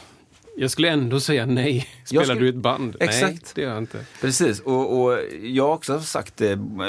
[0.60, 1.88] jag skulle ändå säga nej.
[2.04, 2.96] Spelar skulle- du i ett band?
[3.00, 3.56] Nej, Exakt.
[3.56, 4.06] det gör jag inte.
[4.22, 6.42] Precis, och, och jag har också sagt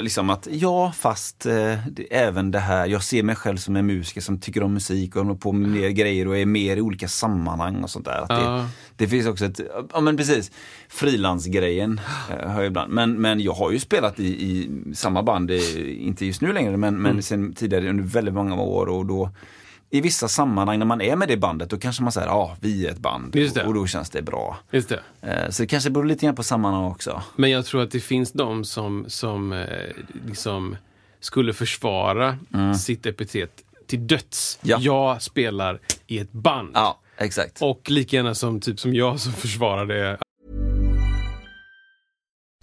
[0.03, 1.55] liksom att ja, fast eh,
[1.91, 5.17] det, även det här, jag ser mig själv som en musiker som tycker om musik
[5.17, 8.23] och håller på med mer grejer och är mer i olika sammanhang och sånt där.
[8.23, 8.67] Att det, Ja.
[8.97, 9.61] det finns också ett,
[9.93, 10.51] ja men precis,
[10.89, 12.93] frilansgrejen eh, har jag ibland.
[12.93, 16.77] Men, men jag har ju spelat i, i samma band, eh, inte just nu längre,
[16.77, 19.31] men, men sen tidigare under väldigt många år och då
[19.90, 22.57] i vissa sammanhang när man är med det bandet, då kanske man säger ja, ah,
[22.61, 23.33] vi är ett band.
[23.33, 23.64] Det.
[23.64, 24.59] Och då känns det bra.
[24.70, 25.00] Just det.
[25.22, 27.22] Eh, Så det kanske beror lite grann på sammanhang också.
[27.37, 29.66] Men jag tror att det finns de som, som eh,
[30.26, 30.76] liksom
[31.20, 32.38] skulle försvara
[32.79, 33.50] sitt epitet
[33.87, 34.59] till döds.
[34.62, 34.79] Ja.
[34.81, 36.70] Jag spelar i ett band.
[36.74, 37.62] Ja, exakt.
[37.62, 40.18] Och lika gärna som typ som jag som försvarar det.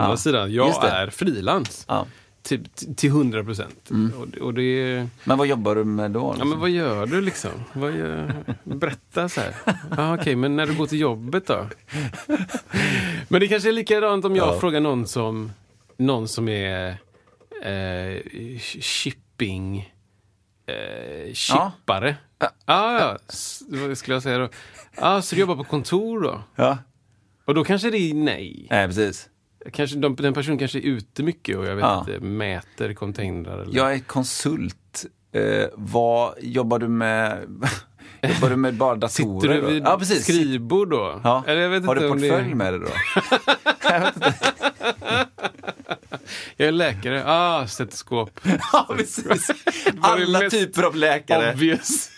[0.00, 1.84] Andra sidan, jag är frilans.
[1.88, 2.06] Ja.
[2.42, 2.64] Till,
[2.96, 3.90] till 100 procent.
[4.16, 5.06] Och, och det.
[5.24, 6.34] Men vad jobbar du med då?
[6.38, 7.50] Ja, men vad gör du liksom?
[7.72, 8.44] Vad gör...
[8.64, 9.54] Berätta så här.
[9.96, 11.66] Ja, Okej, men när du går till jobbet då?
[13.28, 14.60] Men det kanske är likadant om jag Ja.
[14.60, 15.52] frågar någon som,
[15.96, 16.88] någon som är
[17.62, 19.92] eh, shipping...
[20.66, 22.16] Eh, chippare.
[22.38, 22.98] Ja, ja.
[23.00, 23.18] ja.
[23.28, 24.48] S- Vad skulle jag säga då?
[24.96, 26.42] Ja, så du jobbar på kontor då?
[26.56, 26.78] Ja,
[27.44, 28.66] Och då kanske det är nej.
[28.70, 29.28] nej precis.
[29.72, 31.98] Kanske, de, den personen kanske är ute mycket och jag vet Ja.
[32.08, 33.58] inte, mäter containrar.
[33.58, 33.76] Eller...
[33.76, 35.04] Jag är konsult.
[35.32, 37.38] Eh, vad jobbar du med?
[38.22, 39.08] jobbar du med bara datorer?
[39.40, 39.66] Sitter du då?
[39.66, 40.22] vid ja, precis.
[40.22, 41.20] skrivbord då?
[41.24, 41.44] Ja.
[41.46, 42.88] Eller jag vet Har inte du om det- portfölj med dig då?
[46.56, 47.22] Jag är läkare.
[47.26, 48.40] Ah, stetoskop.
[48.72, 49.50] ja, precis.
[50.00, 51.52] Alla typer av läkare.
[51.52, 52.10] Obvious.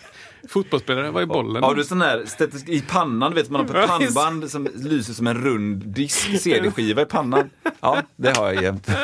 [0.55, 1.63] Fotbollsspelare, vad är bollen?
[1.63, 5.13] Har du sån här stetos- i pannan, vet man har på ett pannband som lyser
[5.13, 7.51] som en rund disk, CD-skiva i pannan.
[7.81, 8.91] Ja, det har jag jämt.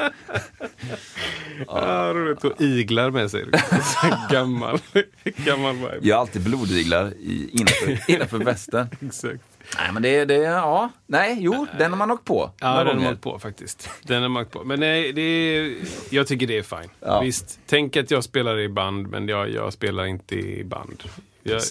[1.66, 2.44] Ah, roligt.
[2.44, 3.44] Och iglar med sig.
[4.30, 4.78] Gammal,
[5.24, 5.98] gammal vibe.
[6.02, 8.86] Jag har alltid blodiglar i, innanför, innanför västen.
[9.06, 9.44] Exakt.
[9.78, 12.50] Nej men det, det, ja, nej, jo, den har man åkt på.
[12.60, 13.04] Ja, den har gånger.
[13.04, 13.90] man åkt på faktiskt.
[14.02, 14.64] Den har man åkt på.
[14.64, 15.74] Men nej, det är,
[16.10, 16.90] jag tycker det är fine.
[17.00, 17.20] Ja.
[17.20, 21.02] Visst, tänk att jag spelar i band, men jag, jag spelar inte i band.
[21.42, 21.62] Jag,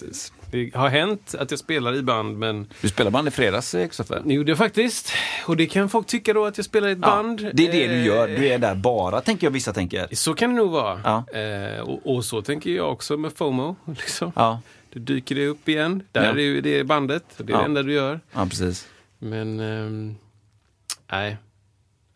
[0.50, 3.86] det har hänt att jag spelar i band, men Du spelar band i fredags, eh,
[3.86, 4.22] Kristoffer?
[4.24, 5.12] det gjorde jag faktiskt.
[5.46, 7.50] Och det kan folk tycka då att jag spelar i ett band.
[7.54, 10.08] Det är det du gör, Eh, du är där bara, tänker jag vissa tänker.
[10.14, 11.00] Så kan det nog vara.
[11.32, 11.38] Ja.
[11.38, 13.76] Eh, och, och så tänker jag också med FOMO.
[13.86, 14.32] Liksom.
[14.36, 14.60] Ja,
[14.92, 16.02] Du dyker det upp igen.
[16.12, 16.30] Där Ja.
[16.30, 17.24] är ju det bandet.
[17.36, 17.58] Det är Ja.
[17.58, 18.20] det enda du gör.
[18.32, 18.88] ja precis.
[19.18, 20.14] Men, ehm,
[21.12, 21.36] nej.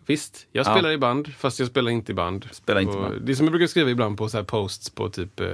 [0.07, 0.71] Visst, jag Ja.
[0.75, 2.49] spelar i band, fast jag spelar inte i band.
[2.53, 3.23] Spelar inte band.
[3.23, 5.47] Det som jag brukar skriva ibland på så här posts på typ, eh,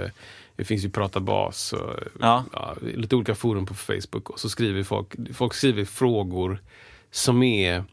[0.60, 2.44] det finns ju Prata Bas och Ja.
[2.52, 4.30] ja, lite olika forum på Facebook.
[4.30, 6.62] Och så skriver folk, folk skriver frågor
[7.10, 7.84] som är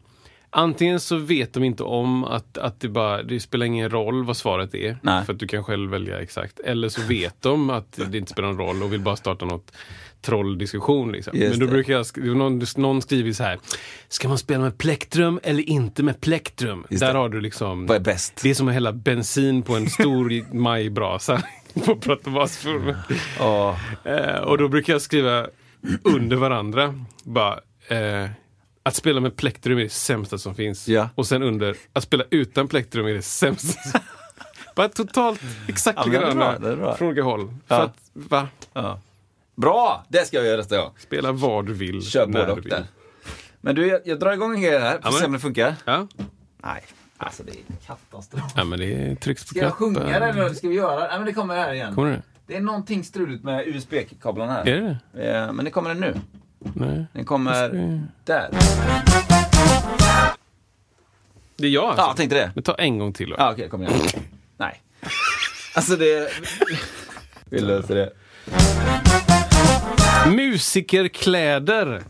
[0.50, 4.36] Antingen så vet de inte om att, att det, bara, det spelar ingen roll vad
[4.36, 4.98] svaret är.
[5.02, 5.24] Nej.
[5.24, 6.60] För att du kan själv välja exakt.
[6.60, 9.72] Eller så vet de att det inte spelar någon roll och vill bara starta något
[10.22, 11.12] trolldiskussion.
[11.12, 11.36] Liksom.
[11.38, 11.72] Just Men då det.
[11.72, 13.58] brukar jag, sk- någon, någon skriver så här.
[14.08, 16.86] Ska man spela med plektrum eller inte med plektrum?
[16.90, 17.18] Just Där det.
[17.18, 17.86] har du liksom...
[17.86, 18.40] Vad är bäst?
[18.42, 21.42] Det är som att hälla bensin på en stor majbrasa.
[21.86, 22.96] på protobasformen.
[23.38, 23.78] Ja.
[24.04, 25.46] Eh, och då brukar jag skriva
[26.04, 26.94] under varandra.
[27.24, 28.30] Bara, eh,
[28.82, 30.88] att spela med plektrum är det sämsta som finns.
[30.88, 31.08] Ja.
[31.14, 33.80] Och sen under, att spela utan plektrum är det sämsta.
[33.90, 34.00] som-
[34.76, 37.54] Bara totalt exakt likadana olika håll.
[37.68, 37.76] Ja.
[37.76, 38.48] För att, va?
[38.72, 39.00] Ja.
[39.56, 40.04] Bra!
[40.08, 40.90] Det ska jag göra nästa gång.
[40.98, 42.02] Spela vad du vill.
[42.10, 42.68] Kör när du vill.
[42.70, 42.84] där.
[43.60, 44.98] Men du, jag, jag drar igång en grej här.
[45.02, 45.74] Får se om det funkar.
[45.84, 46.06] Ja.
[46.62, 46.82] Nej,
[47.18, 47.56] alltså det är
[47.86, 48.52] katastrof.
[48.56, 50.20] ja, men det är trycks på Ska jag sjunga knappen.
[50.20, 51.06] det eller ska vi göra det?
[51.08, 51.94] Nej men det kommer här igen.
[51.94, 52.22] Kommer det?
[52.46, 54.68] Det är någonting struligt med USB-kablarna här.
[54.68, 56.14] Är det Eh, Men det kommer den nu.
[56.58, 57.04] Nej.
[57.12, 57.52] Den kommer
[58.24, 58.50] där.
[61.56, 62.02] Det är jag alltså.
[62.02, 62.50] Ja, jag tänkte det.
[62.54, 63.36] Men ta en gång till då.
[63.38, 63.92] Ja, okej, kom igen.
[64.56, 64.82] Nej.
[65.74, 66.28] Alltså det...
[67.44, 68.12] Vi löser det.
[70.30, 72.02] Musikerkläder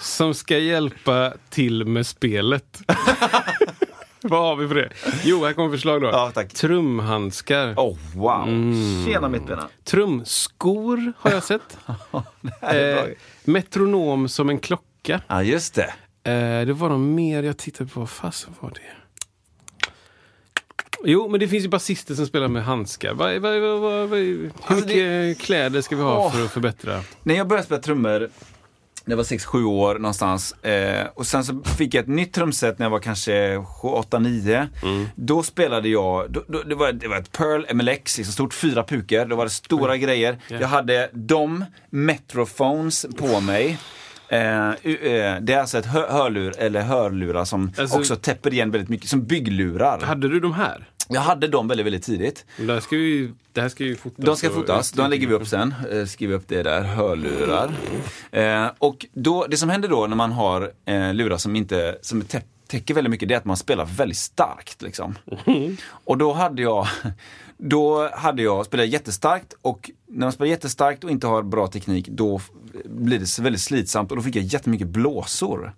[0.00, 2.80] som ska hjälpa till med spelet.
[4.28, 4.88] Vad har vi för det?
[5.24, 6.08] Jo, här kommer förslag då.
[6.08, 6.52] Ja, tack.
[6.54, 7.74] Trumhandskar.
[7.76, 8.48] Oh, wow.
[8.48, 9.06] Mm.
[9.06, 9.68] Tjena mittbena.
[9.84, 11.78] Trumskor har jag sett.
[12.60, 13.04] eh,
[13.44, 15.20] metronom som en klocka.
[15.28, 15.94] Ja, just det.
[16.30, 18.00] Eh, det var någon mer jag tittade på.
[18.00, 18.80] Vad fasen var det?
[21.04, 23.14] Jo, men det finns ju basister som spelar med handskar.
[23.14, 26.32] Vad, vad, vad, hur Alltså, mycket kläder ska vi ha Åh.
[26.32, 27.00] för att förbättra?
[27.22, 28.28] När jag började spela trummor,
[29.04, 30.52] jag var 6-7 år någonstans.
[30.52, 34.66] Eh, och sen så fick jag ett nytt trumset när jag var kanske 8-9.
[35.14, 38.84] Då spelade jag, då, då, det, var, det var ett Pearl MLX, liksom stort, fyra
[38.84, 39.24] pukor.
[39.24, 40.38] Då var det stora grejer.
[40.60, 43.78] Jag hade de Metrophones på mig.
[44.28, 44.74] Eh, eh,
[45.40, 49.08] det är alltså ett hö- hörlur, eller hörlurar som Alltså- också täpper igen väldigt mycket,
[49.10, 50.00] som bygglurar.
[50.00, 50.88] Hade du de här?
[51.08, 52.44] Jag hade dem väldigt, väldigt tidigt.
[52.58, 54.24] Det här ska ju, det här ska ju fotas.
[54.24, 55.74] De ska fotas, de lägger vi upp sen.
[55.92, 57.72] Eh, Skriver upp det där, hörlurar.
[58.30, 62.22] Eh, och då, det som händer då när man har eh, lurar som inte som
[62.22, 64.82] tä- täcker väldigt mycket, det är att man spelar väldigt starkt.
[64.82, 65.14] Liksom.
[65.88, 66.86] Och då hade jag,
[67.58, 72.08] då hade jag spelat jättestarkt och när man spelar jättestarkt och inte har bra teknik,
[72.08, 72.40] då
[72.84, 75.72] blir det väldigt slitsamt och då fick jag jättemycket blåsor.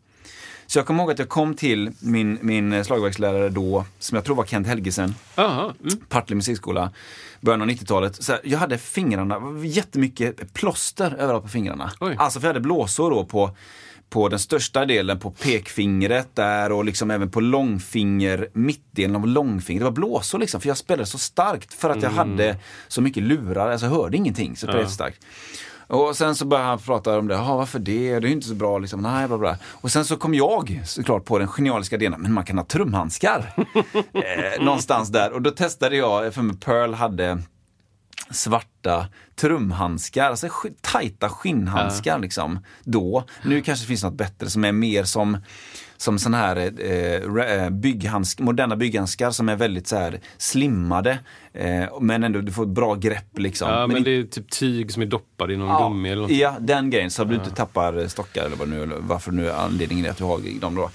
[0.67, 4.37] Så jag kommer ihåg att jag kom till min, min slagverkslärare då, som jag tror
[4.37, 5.73] var Kent Helgesen, mm.
[6.09, 6.91] Partille musikskola,
[7.41, 8.23] början av 90-talet.
[8.23, 11.93] Så jag hade fingrarna, jättemycket plåster överallt på fingrarna.
[12.01, 12.17] Oj.
[12.19, 13.57] Alltså för jag hade blåsor då på,
[14.11, 19.81] på den största delen på pekfingret där och liksom även på långfinger, mittdelen av långfingret.
[19.81, 22.57] Det var blåsor liksom, för jag spelade så starkt för att jag hade
[22.89, 24.57] så mycket lurar, alltså jag hörde ingenting.
[24.57, 25.25] Så spelade så starkt.
[25.87, 28.21] Och sen så började han prata om det, Jaha, varför det?
[28.21, 29.01] Det är ju inte så bra liksom.
[29.01, 29.59] Nej, bla bla.
[29.65, 33.53] Och sen så kom jag såklart på den genialiska idén, men man kan ha trumhandskar.
[34.13, 35.33] eh, någonstans där.
[35.33, 37.39] Och då testade jag, för mig Pearl hade
[38.31, 39.07] svarta
[39.37, 40.49] trumhandskar, alltså
[40.81, 42.59] tajta skinnhandskar liksom.
[42.85, 43.25] Då.
[43.43, 45.39] Nu kanske det finns något bättre som är mer som
[46.05, 46.71] som sån här eh,
[47.21, 51.19] re- eh, bygghandsk, moderna bygghandskar som är väldigt så här slimmade.
[51.55, 53.71] Eh, men ändå, du får ett bra grepp liksom.
[53.71, 56.31] Ja, men, i- det är typ tyg som är doppad i någon gummi eller något.
[56.31, 57.11] Ja, den grejen.
[57.11, 60.25] Så att du inte tappar stockar eller vad nu, varför nu anledningen är att du
[60.25, 60.91] har dem då.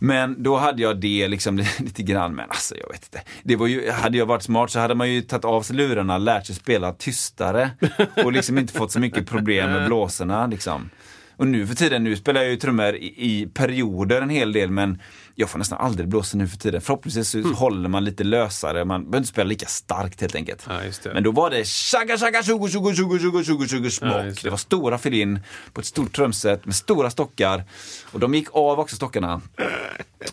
[0.00, 3.20] Men då hade jag det liksom lite grann, men alltså jag vet inte.
[3.42, 6.18] Det var ju, hade jag varit smart så hade man ju tagit av sig lurarna,
[6.18, 7.70] lärt sig spela tystare
[8.24, 10.90] och liksom inte fått så mycket problem med blåsorna liksom.
[11.38, 14.70] Och nu för tiden, nu spelar jag ju trummor i, i perioder en hel del
[14.70, 15.02] men
[15.34, 16.80] jag får nästan aldrig blåsa nu för tiden.
[16.80, 20.66] Förhoppningsvis så håller man lite lösare, man behöver inte spela lika starkt helt enkelt.
[20.68, 21.10] Ja.
[21.14, 24.24] Men då var det tjagga tjagga tjugo tjugo tjugo tjugo tjugo Ja, smock.
[24.24, 24.46] just det.
[24.46, 25.40] det var stora fill-in
[25.72, 27.64] på ett stort trumset med stora stockar.
[28.12, 29.40] Och de gick av också stockarna.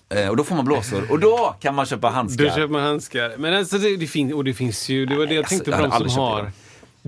[0.09, 1.11] Eh, och då får man blåsor.
[1.11, 2.43] Och då kan man köpa handskar.
[2.43, 3.33] Då köper man handskar.
[3.37, 5.71] Men alltså det, det, fin- och det finns ju, det var det jag alltså, tänkte
[5.71, 6.51] på de som har.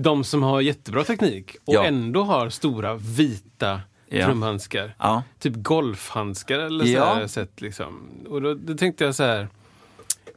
[0.02, 1.84] De som har jättebra teknik och Ja.
[1.84, 4.26] ändå har stora vita Ja.
[4.26, 4.94] trumhandskar.
[4.98, 5.22] Ja.
[5.38, 8.00] Typ golfhandskar eller så här sätt liksom.
[8.28, 9.48] Och då, då tänkte jag så här.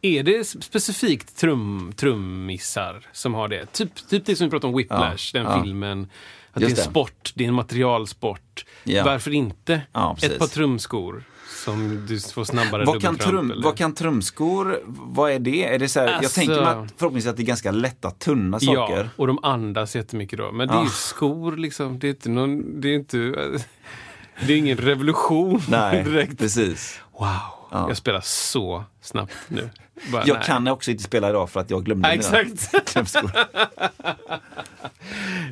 [0.01, 3.65] Är det specifikt trum, trummissar som har det?
[3.65, 5.39] Typ, typ det som vi pratade om Whiplash, Ja.
[5.43, 5.63] den Ja.
[5.63, 6.09] filmen.
[6.53, 6.87] Att Just det är det.
[6.87, 8.65] en sport, det är en materialsport.
[8.83, 9.03] Ja.
[9.03, 9.73] Varför inte
[10.23, 11.23] ett par trumskor
[11.63, 15.65] som du får snabbare Vad kan, trum, eller- vad kan trumskor, vad är det?
[15.65, 18.11] Är det så här, Jag Alltså- tänker mig att förhoppningsvis att det är ganska lätta,
[18.11, 18.97] tunna saker.
[19.03, 20.51] Ja, och de andas jättemycket då.
[20.51, 20.89] Men det är ju Ja.
[20.89, 21.99] skor liksom.
[21.99, 23.17] Det är inte någon, det är inte,
[24.47, 26.37] det är ingen revolution Nej, direkt.
[26.39, 26.99] precis.
[27.19, 27.29] Wow.
[27.71, 27.85] Ja.
[27.87, 29.69] jag spelar så snabbt nu.
[30.11, 30.43] Bara, Jag nej.
[30.45, 32.87] kan också inte spela idag för att jag glömde Ja, mina exakt.
[32.91, 33.31] knäppskor.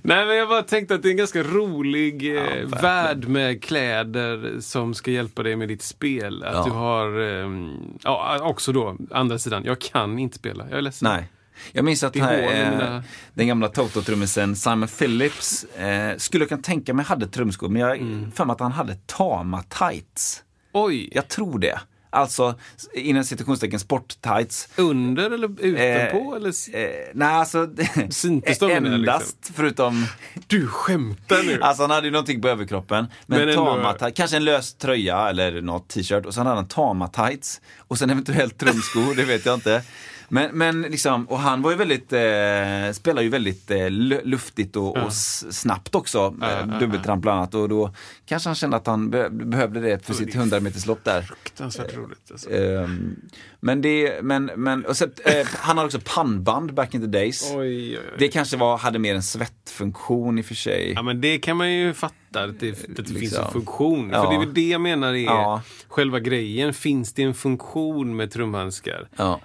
[0.04, 2.70] Nej, men jag bara tänkte att det är en ganska rolig eh, verkligen.
[2.70, 6.44] värld med kläder som ska hjälpa dig med ditt spel.
[6.44, 6.64] Att Ja.
[6.66, 10.66] du har, ehm, ja, också då, andra sidan, jag kan inte spela.
[10.70, 11.10] Jag är ledsen.
[11.12, 11.30] Nej.
[11.72, 13.04] Jag minns att här, eh, mina-
[13.34, 17.98] den gamla Toto-trummisen Simon Phillips eh, skulle jag kunna tänka mig hade trumskor, men jag
[17.98, 18.32] mm.
[18.32, 20.44] för mig att han hade tama tights.
[20.74, 21.80] Oj, Jag tror det.
[22.10, 22.56] Alltså
[22.94, 24.68] inom citationstecken sport-tights.
[24.76, 26.36] under eller utanpå?
[26.36, 26.50] eller?
[26.50, 27.70] s- Eh, nej, alltså
[28.10, 30.06] Syntes de jag, endast förutom
[30.48, 31.62] Du skämtar nu?
[31.62, 33.08] Alltså han hade ju någonting på överkroppen.
[33.26, 36.56] Men, Men ändå- tama tights, kanske en lös tröja eller något t-shirt och sen hade
[36.58, 37.62] han tama tights.
[37.78, 39.82] Och sen eventuellt trumskor, det vet jag inte.
[40.30, 44.76] Men, men liksom, och han var ju väldigt, eh, spelar ju väldigt eh, lu- luftigt
[44.76, 46.36] och, och s- snabbt också.
[46.42, 47.56] Eh, dubbeltramp bland annat.
[47.56, 47.94] Och då
[48.26, 51.22] kanske han kände att han be- behövde det för sitt 100 meterslopp där.
[51.22, 52.32] Fruktansvärt roligt.
[52.32, 52.52] Alltså.
[52.52, 53.16] Ehm,
[53.60, 57.52] men det, men, men, och så, eh, han hade också pannband back in the days.
[57.52, 58.04] Oj, oj, oj.
[58.18, 60.92] Det kanske var, hade mer en svettfunktion i och för sig.
[60.96, 62.14] Ja, men det kan man ju fatta,
[62.44, 63.46] att det, att det finns Liksom.
[63.46, 64.10] en funktion.
[64.14, 64.24] Ja.
[64.24, 65.62] För det är väl det jag menar är Ja.
[65.88, 66.74] själva grejen.
[66.74, 69.08] Finns det en funktion med trumhandskar?
[69.16, 69.40] Ja.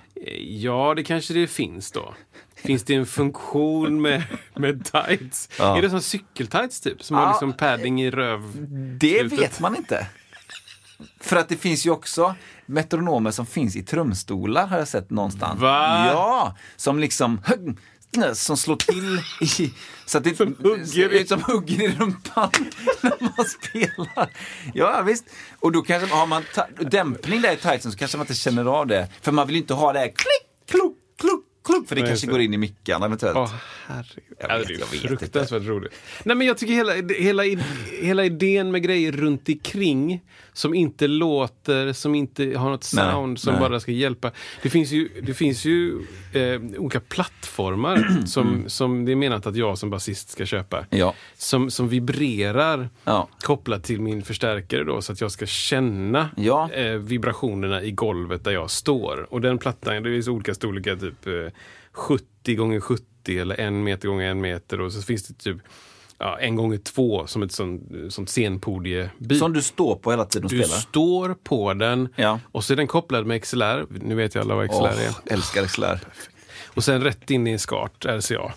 [0.49, 2.15] Ja, det kanske det finns då.
[2.57, 4.23] Finns det en funktion med,
[4.57, 5.49] med tights?
[5.59, 5.79] Ja.
[5.79, 7.03] Är det som cykeltights typ?
[7.03, 7.31] Som har Ja.
[7.31, 8.41] liksom padding i röv?
[9.01, 9.39] Det slutet.
[9.39, 10.07] vet man inte.
[11.21, 12.35] För att det finns ju också
[12.67, 15.61] metronomer som finns i trumstolar har jag sett någonstans.
[15.61, 16.07] Va?
[16.13, 17.41] Ja, som liksom
[18.35, 19.21] som slår till
[19.65, 19.73] i,
[20.07, 22.51] så att det Som hugger i- som hugger i rumpan
[23.01, 24.31] när man spelar.
[24.75, 25.25] Ja visst,
[25.61, 26.43] och då kanske har man
[26.81, 29.09] dämpning där i tightsen så kanske man inte känner av det.
[29.23, 32.11] För man vill ju inte ha det här klick, klok, klok, klok, för det Nej,
[32.11, 33.37] kanske går in i mickarna eventuellt.
[33.37, 33.55] Åh,
[33.87, 34.25] herregud.
[34.39, 35.93] Jag Ja, vet, det är jag vet fruktansvärt roligt.
[36.25, 37.43] Nej, men jag tycker hela, hela,
[38.01, 40.21] hela idén med grejer runt omkring
[40.57, 43.61] som inte låter, som inte har något Nej, sound, som nej.
[43.61, 44.31] bara ska hjälpa.
[44.63, 45.99] Det finns ju, det finns ju
[46.33, 50.77] eh, olika plattformar som, som det är menat att jag som basist ska köpa.
[50.77, 50.87] Mm.
[50.91, 51.15] Ja.
[51.37, 53.29] Som, som vibrerar Ja.
[53.41, 56.71] kopplat till min förstärkare då, så att jag ska känna Ja.
[56.73, 59.27] eh, vibrationerna i golvet där jag står.
[59.31, 61.53] Och den plattan, det finns olika storlekar, typ eh,
[61.93, 63.05] 70 gånger 70
[63.39, 65.57] eller en meter gånger en meter och så finns det typ
[66.25, 69.39] ja, en gånger två som ett sånt, sånt scenpodiebit.
[69.39, 70.79] Som du står på hela tiden och Du spelar.
[70.81, 72.41] står på den Ja.
[72.53, 73.87] och så är den kopplad med XLR.
[73.91, 75.33] Nu vet jag alla vad XLR Åh, är.
[75.33, 76.01] älskar XLR.
[76.75, 78.53] Och sen rätt in i en skart, RCA.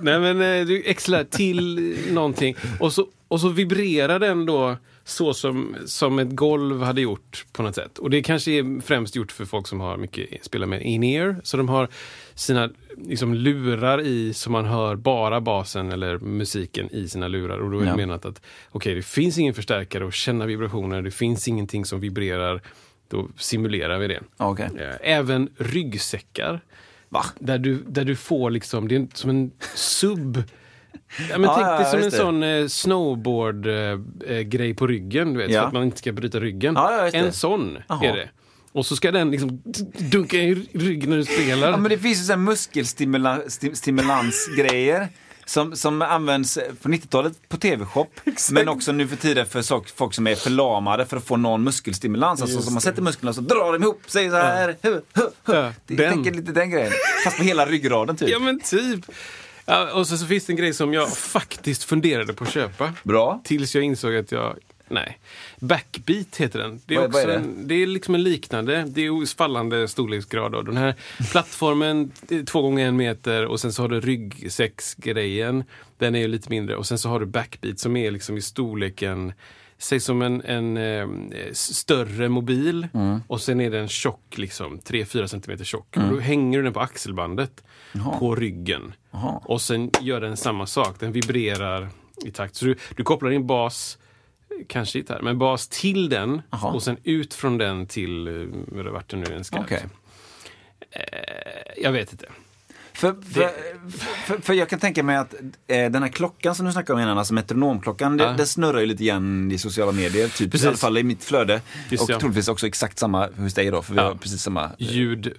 [0.00, 2.56] Nej men eh, du XLR till någonting.
[2.80, 7.62] Och så, och så vibrerar den då så som, som ett golv hade gjort på
[7.62, 7.98] något sätt.
[7.98, 11.36] Och det kanske är främst gjort för folk som har mycket, spelar med in-ear.
[11.42, 11.88] Så de har
[12.34, 17.58] sina liksom, lurar i så man hör bara basen eller musiken i sina lurar.
[17.58, 17.96] Och då är det Ja.
[17.96, 21.02] menat att okej, det finns ingen förstärkare att känna vibrationer.
[21.02, 22.62] Det finns ingenting som vibrerar.
[23.08, 24.20] Då simulerar vi det.
[24.36, 24.68] Okej.
[24.78, 26.60] Eh, Även ryggsäckar.
[27.08, 27.24] Va?
[27.38, 30.42] Där du, där du får liksom, det är som en sub.
[31.30, 32.10] Ja, men Ja, tänk ja, dig som en det.
[32.16, 35.60] sån eh, snowboard-grej på ryggen, du vet, Ja.
[35.60, 36.74] för att man inte ska bryta ryggen.
[36.74, 37.18] Ja, just det.
[37.18, 38.04] en sån Jaha.
[38.04, 38.28] är det.
[38.72, 39.62] Och så ska den liksom
[40.10, 41.70] dunka i ryggen när du spelar.
[41.70, 45.08] Ja, men det finns ju muskelstimulansgrejer.
[45.48, 48.06] Som, som används på 90-talet på TV-shop,
[48.50, 52.42] men också nu för tiden för folk som är förlamade för att få någon muskelstimulans.
[52.42, 54.76] Alltså som man sätter musklerna så drar de ihop sig så här.
[54.82, 55.00] Ja,
[55.44, 56.12] Jag den.
[56.12, 56.92] tänker lite den grejen.
[57.24, 58.28] Fast på hela ryggraden typ.
[58.28, 59.04] Ja men typ.
[59.64, 62.92] Ja, och så, så finns det en grej som jag faktiskt funderade på att köpa.
[63.02, 63.40] Bra.
[63.44, 64.56] Tills jag insåg att jag...
[64.88, 65.18] Nej.
[65.60, 66.80] Backbeat heter den.
[66.86, 67.44] Det är, Vad- också vad är det?
[67.44, 68.84] En, det är liksom en liknande.
[68.88, 70.52] Det är fallande storleksgrad.
[70.52, 70.62] Då.
[70.62, 70.94] Den här
[71.30, 75.64] plattformen, är två gånger en meter och sen så har du ryggsäcksgrejen.
[75.98, 76.76] Den är ju lite mindre.
[76.76, 79.32] Och sen så har du backbeat som är liksom i storleken
[79.78, 81.06] Säg som en, en eh,
[81.52, 83.20] större mobil Mm.
[83.26, 85.96] och sen är den tjock, liksom 3-4 centimeter tjock.
[85.96, 87.64] Och då hänger du den på axelbandet
[88.18, 88.92] på ryggen.
[89.10, 89.40] Jaha.
[89.44, 91.88] Och sen gör den samma sak, den vibrerar
[92.24, 92.56] i takt.
[92.56, 93.98] Så du, du kopplar in bas,
[94.68, 96.72] kanske gitarr, men bas till den Jaha.
[96.72, 98.28] och sen ut från den till
[98.76, 99.58] eh, vart det nu än ska.
[99.60, 99.84] Okej.
[100.90, 101.02] Eh,
[101.82, 102.26] Jag vet inte.
[102.96, 103.50] För, för,
[104.26, 105.34] för, för jag kan tänka mig att
[105.66, 108.34] eh, den här klockan som du snackade om innan, alltså metronomklockan, Ja.
[108.38, 110.28] det snurrar ju lite grann i sociala medier.
[110.28, 110.64] Typ, Precis.
[110.64, 111.60] I alla fall i mitt flöde.
[111.90, 112.18] Just och ja.
[112.20, 114.04] troligtvis också exakt samma hos dig då, för vi Ja.
[114.06, 114.70] har precis samma.
[114.78, 115.32] Ljud,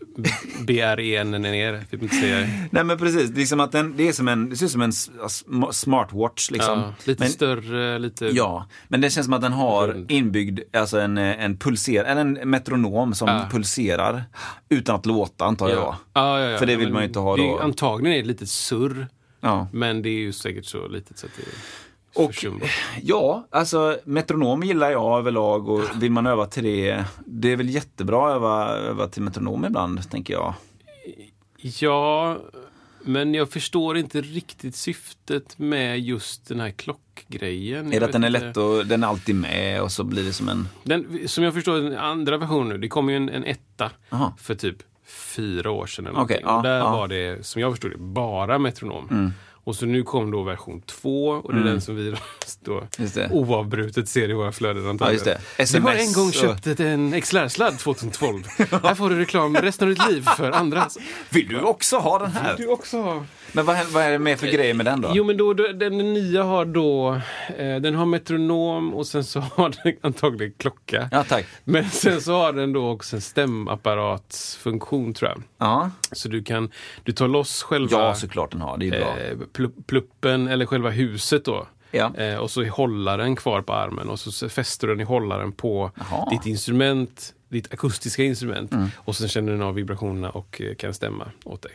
[0.68, 2.48] B-R-E-N ner, vill inte säga.
[2.72, 4.72] Nej men precis, det, är liksom att den, det, är som en, det ser ut
[4.72, 4.94] som en
[5.74, 6.80] smartwatch liksom.
[6.80, 8.26] Ja, lite men, större, lite...
[8.26, 12.22] Ja, men det känns som att den har inbyggd, alltså en, eh, en pulser, eller
[12.22, 14.24] en metronom som pulserar
[14.70, 15.78] utan att låta antar jag.
[15.78, 15.98] Ja.
[16.14, 16.58] Ja, ja, ja.
[16.58, 17.60] För det vill man ju inte ha det är.
[17.64, 19.08] Antagligen är det ett litet surr,
[19.42, 19.68] Ja.
[19.72, 21.44] men det är ju säkert så litet så att det
[22.24, 22.70] Och, försumbart.
[23.04, 27.70] ja, alltså metronom gillar jag överlag och vill man öva till det, det är väl
[27.70, 30.54] jättebra att öva, öva till metronom ibland, tänker jag.
[31.58, 32.38] Ja,
[33.04, 37.94] men jag förstår inte riktigt syftet med just den här klockgrejen.
[37.94, 40.34] Är det att den är lätt och den är alltid med och så blir det
[40.34, 40.68] som en...
[40.84, 44.34] Den, som jag förstår den andra versionen nu, det kom ju en, en etta Aha.
[44.40, 44.78] för typ
[45.08, 46.08] fyra år sedan.
[46.08, 46.88] Eller och ja, där ja.
[46.88, 46.92] Mm.
[47.00, 49.34] var det, som jag förstod det, bara metronom.
[49.64, 52.16] Och så nu kom då version två och det är den som vi
[52.62, 52.84] då
[53.32, 55.14] oavbrutet ser i våra flöden antagligen.
[55.60, 55.80] just det.
[55.80, 58.44] Vi har en gång och- köpt en XLR-sladd 2012.
[58.84, 60.88] Här får du reklam resten av ditt liv för andra.
[61.30, 62.56] Vill du också ha den här?
[62.58, 63.26] Du också ha.
[63.58, 65.12] Men vad, vad är det med för grejer med den då?
[65.14, 67.14] Jo men då, då, den nya har då,
[67.58, 71.10] eh, den har metronom och sen så har den antagligen klocka.
[71.12, 71.46] Ja, tack.
[71.64, 75.44] Men sen så har den då också en stämapparatsfunktion tror jag.
[75.58, 76.72] Ja, Så du kan,
[77.04, 78.78] du tar loss själva ja såklart den har.
[78.78, 79.18] Det är bra.
[79.20, 81.68] eh, pl- pluppen eller själva huset då.
[81.92, 82.16] Ja.
[82.18, 85.52] Eh, och så är hållaren kvar på armen och så fäster du den i hållaren
[85.52, 86.30] på Jaha.
[86.30, 88.74] ditt instrument, ditt akustiska instrument.
[88.74, 88.88] Mm.
[88.98, 91.72] Och sen känner den av vibrationerna och eh, kan stämma åt dig.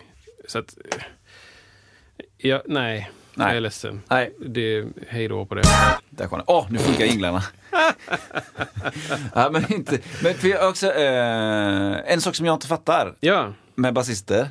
[0.49, 1.03] Så att, eh,
[2.37, 3.47] ja, nej, Nej.
[3.49, 4.03] jag är ledsen.
[4.11, 4.33] Nej.
[4.47, 5.62] Det hej då på det.
[6.11, 6.45] Där kom den.
[6.49, 7.43] Åh, nu funkar jinglarna.
[9.35, 9.99] ja, men inte...
[10.23, 14.49] Men för jag också, eh, en sak som jag inte fattar Ja, med basister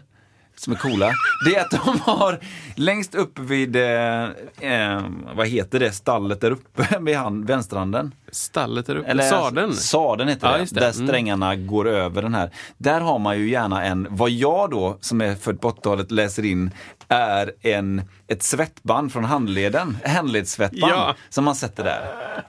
[0.55, 1.09] som är coola,
[1.45, 2.39] det är att de har
[2.75, 4.23] längst upp vid, eh,
[4.59, 5.01] eh,
[5.35, 8.11] vad heter det, stallet där uppe vid hand, vänsterhanden.
[8.31, 9.09] stallet där uppe.
[9.09, 9.73] Eller Sadeln.
[9.73, 10.79] Sadeln heter Ja, det, det.
[10.79, 11.07] där Mm.
[11.07, 12.49] strängarna går över den här.
[12.77, 16.45] Där har man ju gärna en, vad jag då som är född på 80-talet läser
[16.45, 16.71] in,
[17.07, 21.15] är en, ett svettband från handleden, handledssvettband Ja.
[21.29, 22.01] som man sätter där.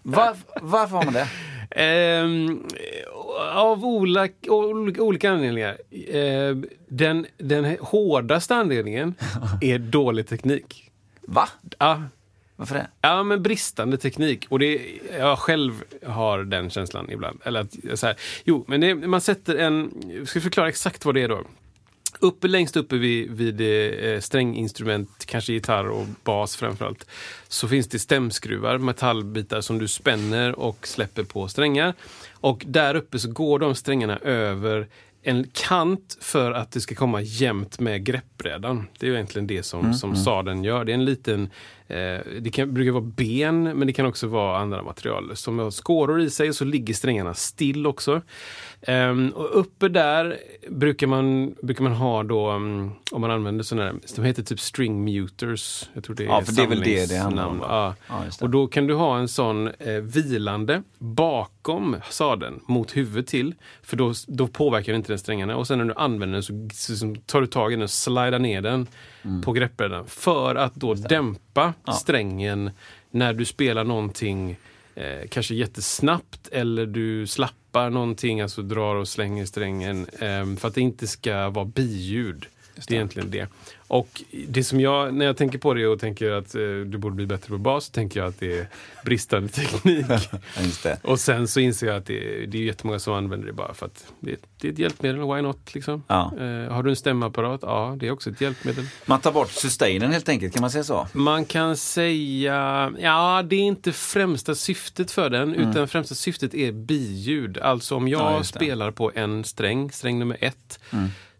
[0.03, 1.29] Var, varför har man det?
[1.77, 2.63] Ehm,
[3.53, 5.79] av olika, olika, anledningar.
[6.09, 9.15] Ehm, den, den hårdaste anledningen
[9.61, 10.91] är dålig teknik.
[11.21, 11.49] Va?
[11.79, 12.03] Ja,
[12.57, 12.87] Varför det?
[13.01, 14.47] ja, men bristande teknik.
[14.49, 14.81] Och det,
[15.19, 17.41] jag själv har den känslan ibland.
[17.45, 19.93] Eller att, så här, jo, men det, man sätter en...
[20.19, 21.45] Jag ska förklara exakt vad det är då.
[22.23, 27.07] Uppe, längst uppe vid, vid eh, stränginstrument, kanske gitarr och bas framförallt,
[27.49, 31.95] så finns det stämskruvar, metallbitar som du spänner och släpper på strängar.
[32.33, 34.89] Och där uppe så går de strängarna över
[35.23, 38.89] en kant för att det ska komma jämnt med greppbrädan.
[38.99, 40.85] Det är ju egentligen det som, som sadeln gör.
[40.85, 41.51] Det är en liten,
[41.87, 45.71] eh, det kan, brukar vara ben, men det kan också vara andra material som har
[45.71, 48.23] skåror i sig så ligger strängarna still också.
[48.87, 53.85] Ehm, och uppe där brukar man, brukar man ha då, mm, om man använder sådana
[53.85, 55.89] här, de heter typ string muters.
[55.95, 57.59] Jag tror det är Ja, för det är väl det det handlar om?
[57.63, 57.95] Ja.
[58.09, 63.55] Ja, och då kan du ha en sån eh, vilande bakom sadeln mot huvudet till.
[63.83, 65.57] För då, då påverkar inte den strängarna.
[65.57, 68.39] Och sen när du använder den så, så, tar du tag i den och slidar
[68.39, 68.87] ner den
[69.25, 69.43] Mm.
[69.43, 70.07] på greppbrädan.
[70.07, 72.71] För att då dämpa strängen
[73.11, 74.57] när du spelar någonting
[74.95, 80.07] eh, kanske jättesnabbt eller du slappar någonting, alltså drar och slänger strängen.
[80.19, 82.47] Eh, för att det inte ska vara biljud.
[82.75, 83.49] Det är egentligen det.
[83.93, 87.17] Och det som jag, när jag tänker på det och tänker att eh, du borde
[87.17, 88.67] bli bättre på bas, så tänker jag att det är
[89.05, 90.07] bristande teknik.
[91.03, 93.87] Och sen så inser jag att det, det är jättemånga som använder det bara för
[93.87, 95.75] att det, det är ett hjälpmedel, why not?
[95.75, 96.03] Liksom.
[96.09, 96.33] Ja.
[96.41, 97.61] Eh, har du en stämapparat?
[97.63, 98.87] Ja, det är också ett hjälpmedel.
[99.07, 101.07] Man tar bort sustainen helt enkelt, kan man säga så?
[101.13, 106.73] Man kan säga, ja det är inte främsta syftet för den, utan främsta syftet är
[106.73, 107.59] biljud.
[107.59, 108.31] Alltså om jag Mm.
[108.33, 108.37] Ja.
[108.37, 108.45] Mm.
[108.45, 110.81] spelar på en sträng, sträng nummer ett,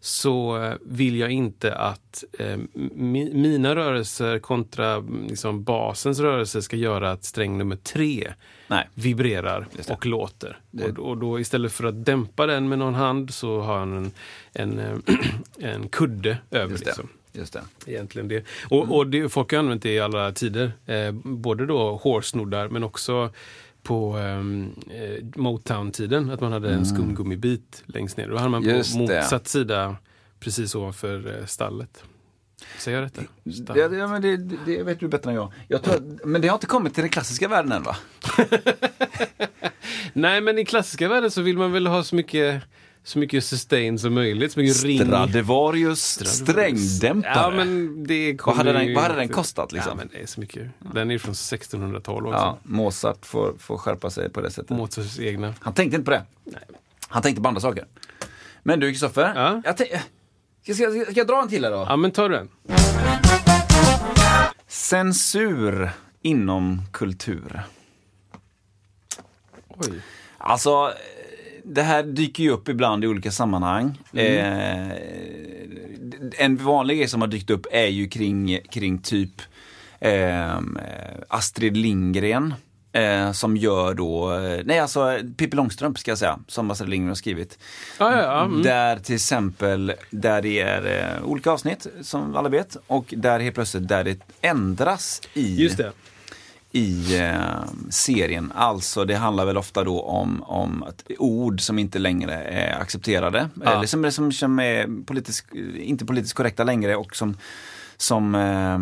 [0.05, 2.57] så vill jag inte att eh,
[2.93, 8.33] mi, mina rörelser kontra mm, liksom, basens rörelser ska göra att sträng nummer tre
[8.67, 8.89] Nej.
[8.93, 10.59] vibrerar och låter.
[10.71, 13.97] Det- Och, och då istället för att dämpa den med någon hand så har han
[13.97, 14.11] en,
[14.53, 14.97] en, eh,
[15.73, 16.71] en kudde över.
[16.71, 16.89] Just det.
[16.89, 17.09] Liksom.
[17.33, 17.61] Just det.
[17.91, 18.43] Egentligen det.
[18.69, 20.71] Och, och det, folk har använt det i alla tider.
[20.85, 23.29] Eh, både då hårsnoddar men också
[23.83, 26.29] på eh, Motown-tiden.
[26.29, 28.27] Att man hade en skumgummibit längst ner.
[28.29, 28.77] Då hade man Mm.
[28.77, 29.19] Just på det.
[29.21, 29.95] motsatt sida
[30.39, 32.03] precis ovanför eh, stallet.
[32.79, 33.19] Säger jag rätt?
[33.55, 33.91] Stallet.
[33.91, 35.51] det, ja, men det, det, det vet du bättre än jag.
[35.67, 37.95] jag tror, men det har inte kommit till den klassiska världen än va?
[40.13, 42.63] Nej men i klassiska världen så vill man väl ha så mycket,
[43.03, 44.51] så mycket sustain som möjligt.
[44.51, 44.99] Så mycket ring.
[44.99, 47.31] Stradivarius strängdämpare.
[47.35, 49.89] Ja men det Vad hade den- vad hade den kostat, liksom?
[49.89, 50.67] Ja men det är så mycket.
[50.93, 52.37] Den är från 1612 också.
[52.39, 54.69] Ja, Mozart får, får skärpa sig på det sättet.
[54.69, 55.53] Mozarts egna.
[55.59, 56.25] Han tänkte inte på det.
[57.07, 57.85] Han tänkte på andra saker.
[58.63, 59.61] Men du Kristoffer, Ja?
[59.65, 59.85] jag ska,
[60.73, 61.85] ska, ska jag dra en till här då?
[61.89, 62.49] Ja men ta den.
[64.67, 65.89] Censur
[66.21, 67.61] inom kultur.
[69.67, 70.01] Oj.
[70.37, 70.93] Alltså,
[71.63, 73.97] det här dyker ju upp ibland i olika sammanhang.
[74.13, 74.91] Eh,
[76.37, 79.41] en vanlig grej som har dykt upp är ju kring, kring typ
[79.99, 80.59] eh,
[81.27, 82.53] Astrid Lindgren.
[82.95, 87.07] Eh, som gör då, eh, nej alltså Pippi Långstrump ska jag säga, som Astrid Lindgren
[87.07, 87.59] har skrivit.
[87.99, 88.45] Ja, ja.
[88.45, 88.63] Mm.
[88.63, 93.55] Där till exempel, där det är eh, olika avsnitt som alla vet och där helt
[93.55, 95.91] plötsligt där det ändras i Just det.
[96.75, 98.51] I eh, serien.
[98.55, 103.49] Alltså det handlar väl ofta då om, om att ord som inte längre är accepterade.
[103.63, 103.71] Ja.
[103.71, 105.45] Eller som, som, som är politisk,
[105.75, 107.37] inte politiskt korrekta längre och som,
[107.97, 108.73] som eh,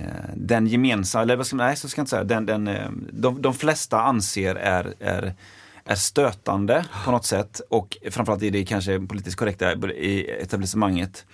[0.00, 2.90] eh, den gemensamma, eller vad ska, nej så ska jag inte säga, den, den, eh,
[3.12, 5.34] de, de flesta anser är, är
[5.84, 11.26] är stötande på något sätt och framförallt i det kanske politiskt korrekta i etablissemanget.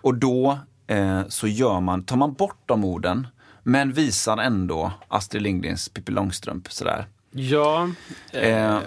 [0.00, 3.26] Och då eh, så gör man, tar man bort de orden
[3.62, 7.06] men visar ändå Astrid Lindgrens Pippi Långstrump sådär.
[7.32, 7.88] Ja.
[8.32, 8.78] Eh,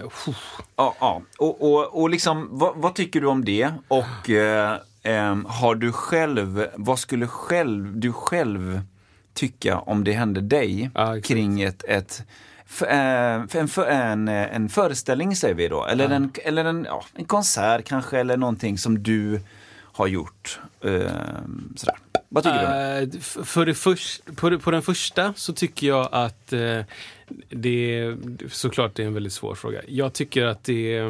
[0.76, 1.22] Ja, ja.
[1.38, 3.72] Och, och, och liksom, vad, vad tycker du om det?
[3.88, 4.78] Och eh,
[5.48, 8.82] har du själv, vad skulle själv, du själv
[9.34, 11.26] tycka om det hände dig exakt.
[11.26, 12.24] kring ett, ett
[12.66, 16.66] f- eh, för en, för en, eh, en föreställning säger vi då, eller, en, eller
[16.66, 19.40] en, ja, en konsert kanske, eller någonting som du
[19.82, 20.60] har gjort.
[20.82, 20.92] Eh,
[21.76, 21.96] sådär.
[22.34, 23.16] Vad tycker du?
[23.16, 26.82] Eh, för det först, på, det- på den första så tycker jag att uh,
[27.50, 28.18] det är
[28.50, 29.82] såklart det är en väldigt svår fråga.
[29.88, 31.02] Jag tycker att det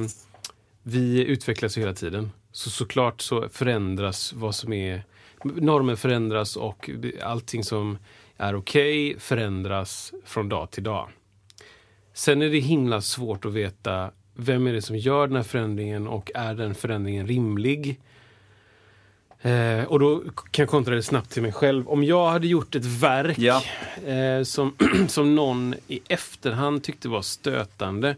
[0.83, 2.31] vi utvecklas hela tiden.
[2.51, 5.03] Så såklart så förändras vad som är
[5.43, 6.89] normer förändras och
[7.23, 7.97] allting som
[8.37, 11.09] är okej förändras från dag till dag.
[12.13, 16.07] Sen är det himla svårt att veta vem är det som gör den här förändringen
[16.07, 17.99] och är den förändringen rimlig?
[19.45, 20.19] Eh, och då
[20.51, 21.87] kan jag kontra det snabbt till mig själv.
[21.89, 23.61] Om jag hade gjort ett verk Ja.
[24.05, 24.73] eh, som,
[25.07, 28.15] som någon i efterhand tyckte var stötande.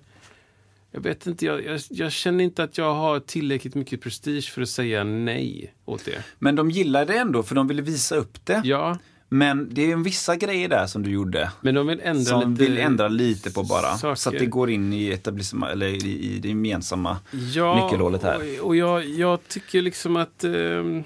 [0.91, 4.61] Jag vet inte, jag, jag, jag känner inte att jag har tillräckligt mycket prestige för
[4.61, 6.23] att säga nej åt det.
[6.39, 8.61] Men de gillade det ändå för de ville visa upp det.
[8.63, 8.97] Ja,
[9.29, 11.51] Men det är en vissa grejer där som du gjorde.
[11.61, 12.63] men de vill ändra som lite...
[12.63, 13.97] vill ändra lite på bara.
[13.97, 14.15] saker.
[14.15, 17.17] Så att det går in i etablissemang, eller i, i det gemensamma
[17.53, 18.59] ja, nyckelhålet här.
[18.61, 20.43] Och, och jag, jag tycker liksom att...
[20.43, 21.03] ehm,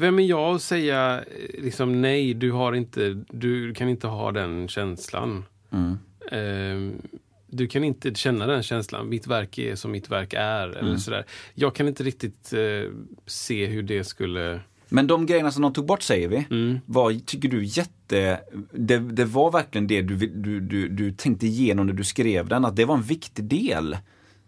[0.00, 4.32] vem är jag att säga eh, liksom nej, du har inte, du kan inte ha
[4.32, 5.44] den känslan.
[5.72, 5.98] Mm.
[6.32, 6.92] Ehm,
[7.46, 9.08] du kan inte känna den känslan.
[9.08, 10.66] Mitt verk är som mitt verk är.
[10.68, 10.76] Mm.
[10.86, 11.24] Eller sådär.
[11.54, 12.90] Jag kan inte riktigt eh,
[13.26, 14.60] se hur det skulle...
[14.88, 16.78] Men de grejerna som de tog bort säger vi, Mm.
[16.86, 18.40] var, tycker du, jätte...
[18.72, 22.64] Det, det var verkligen det du, du, du, du tänkte igenom när du skrev den,
[22.64, 23.96] att det var en viktig del.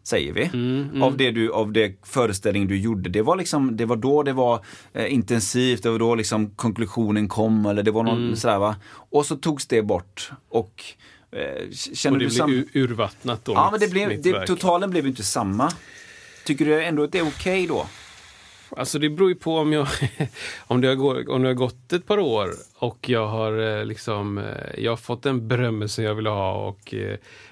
[0.04, 0.50] Säger vi.
[0.52, 3.10] Mm, Av det du, av det föreställningen du gjorde.
[3.10, 7.28] Det var liksom, det var då det var eh, intensivt, det var då liksom konklusionen
[7.28, 8.36] kom eller det var någon Mm.
[8.36, 8.76] sådär va.
[8.92, 10.30] Och så togs det bort.
[10.48, 10.84] Och
[11.32, 13.52] eh, känner Och det du ur- urvattnat då.
[13.52, 15.72] Ja, men det blev, det, totalen blev inte samma.
[16.44, 17.86] Tycker du ändå att det är okej då?
[18.76, 19.86] Alltså det beror ju på om jag
[20.58, 24.38] om det, har om det har gått ett par år och jag har eh, liksom
[24.38, 24.44] eh,
[24.78, 26.94] jag har fått den berömmelsen jag ville ha och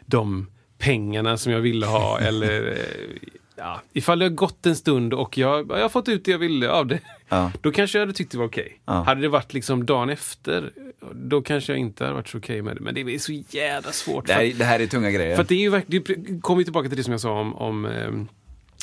[0.07, 0.47] de
[0.81, 5.39] pengarna som jag ville ha eller eh, ja, ifall det har gått en stund och
[5.39, 7.01] jag, jag har fått ut det jag ville av det.
[7.29, 7.53] Ja.
[7.61, 8.81] Då kanske jag hade tyckt det var okej.
[8.85, 8.93] Ja.
[8.93, 10.73] Hade det varit liksom dagen efter,
[11.13, 12.81] då kanske jag inte hade varit så okej med det.
[12.81, 14.27] Men det är så jävla svårt.
[14.27, 15.37] Det för här, det här är tunga grejer.
[15.37, 18.29] för det är ju verkligen, kommer tillbaka till det som jag sa om, om, ehm,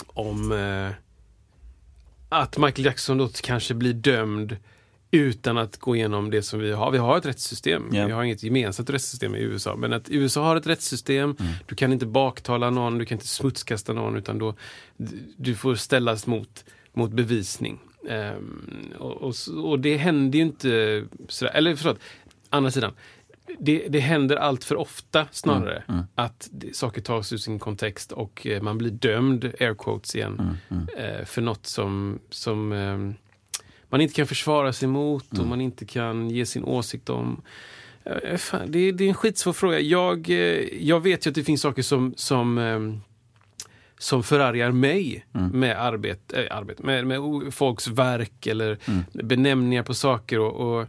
[0.08, 0.90] om eh,
[2.30, 4.58] att Michael Jackson då kanske blir dömd
[5.12, 6.92] utan att gå igenom det som vi har.
[6.92, 7.90] Vi har ett rättssystem.
[7.92, 8.06] Ja.
[8.06, 9.76] Vi har inget gemensamt rättssystem i USA.
[9.76, 11.36] Men att USA har ett rättssystem.
[11.66, 14.56] Du kan inte baktala någon, du kan inte smutskasta någon utan då
[15.38, 17.80] du får ställas mot, mot bevisning.
[18.10, 22.00] Ehm, och, och, och det händer ju inte sådär, eller förlåt,
[22.50, 22.94] andra sidan.
[23.60, 25.84] Det, det händer allt för ofta snarare
[26.16, 30.58] att det, saker tas ur sin kontext och eh, man blir dömd, air quotes igen,
[30.98, 33.16] eh, för något som, som ehm,
[33.90, 37.42] man inte kan försvara sig mot och man inte kan ge sin åsikt om.
[38.06, 39.80] Eh, fan, det, är- det är en skitsvår fråga.
[39.80, 43.02] Jag, eh, jag vet ju att det finns saker som, som, ehm,
[43.98, 47.20] som förargar mig med arbete, äh, arbete med, med
[47.54, 48.78] folks verk eller
[49.24, 50.40] benämningar på saker.
[50.40, 50.88] och, och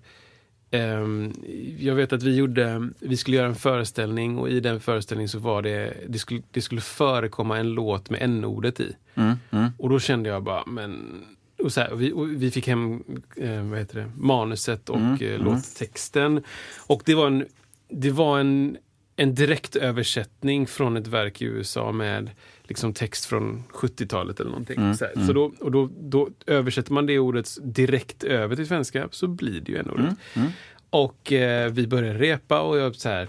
[0.71, 1.33] ehm,
[1.79, 5.39] jag vet att vi gjorde, vi skulle göra en föreställning och i den föreställningen så
[5.39, 8.97] var det, det skulle, det skulle förekomma en låt med n-ordet i.
[9.15, 9.69] Mm, mm.
[9.79, 11.25] Och då kände jag bara, men...
[11.63, 13.03] Och så här, och vi, och vi fick hem
[13.37, 16.43] eh, vad heter det, manuset och Mm, eh, låttexten.
[16.87, 17.47] Och det var en,
[17.89, 18.77] det var en,
[19.17, 22.31] en direkt översättning från ett verk i USA med
[22.63, 24.77] liksom text från 70-talet eller någonting.
[24.79, 25.27] Mm, så här.
[25.27, 29.61] så då, och då, då översätter man det ordet direkt över till svenska så blir
[29.61, 30.15] det ju en ordet.
[30.35, 30.49] Mm,
[30.91, 33.29] Och eh, vi började repa och jag, så här,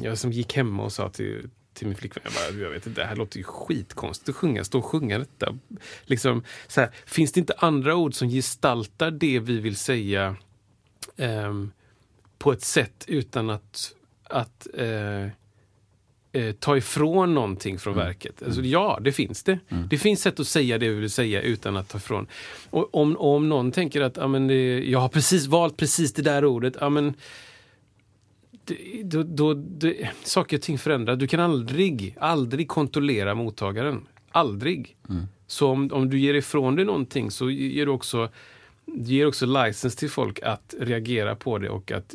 [0.00, 1.48] jag som gick hemma och sa till,
[1.78, 4.64] till min flickvän, jag, bara, jag vet inte, det här låter ju skitkonstigt att sjunga,
[4.64, 5.58] stå och sjunga detta.
[6.04, 10.36] Liksom, så här, finns det inte andra ord som gestaltar det vi vill säga
[11.16, 11.70] ehm,
[12.38, 15.24] på ett sätt utan att, att eh,
[16.32, 18.42] eh, ta ifrån någonting från verket.
[18.42, 19.58] Alltså, ja, det finns det.
[19.90, 22.26] Det finns sätt att säga det vi vill säga utan att ta ifrån.
[22.70, 26.22] Och om, om någon tänker att ja, men det, jag har precis valt precis det
[26.22, 27.14] där ordet, ja, men,
[29.04, 31.18] då, då, det, saker och ting förändras.
[31.18, 34.06] Du kan aldrig, aldrig kontrollera mottagaren.
[34.30, 34.96] Aldrig.
[35.46, 38.28] Så om, om du ger ifrån dig någonting så ger du också,
[38.84, 42.14] du ger också license till folk att reagera på det och att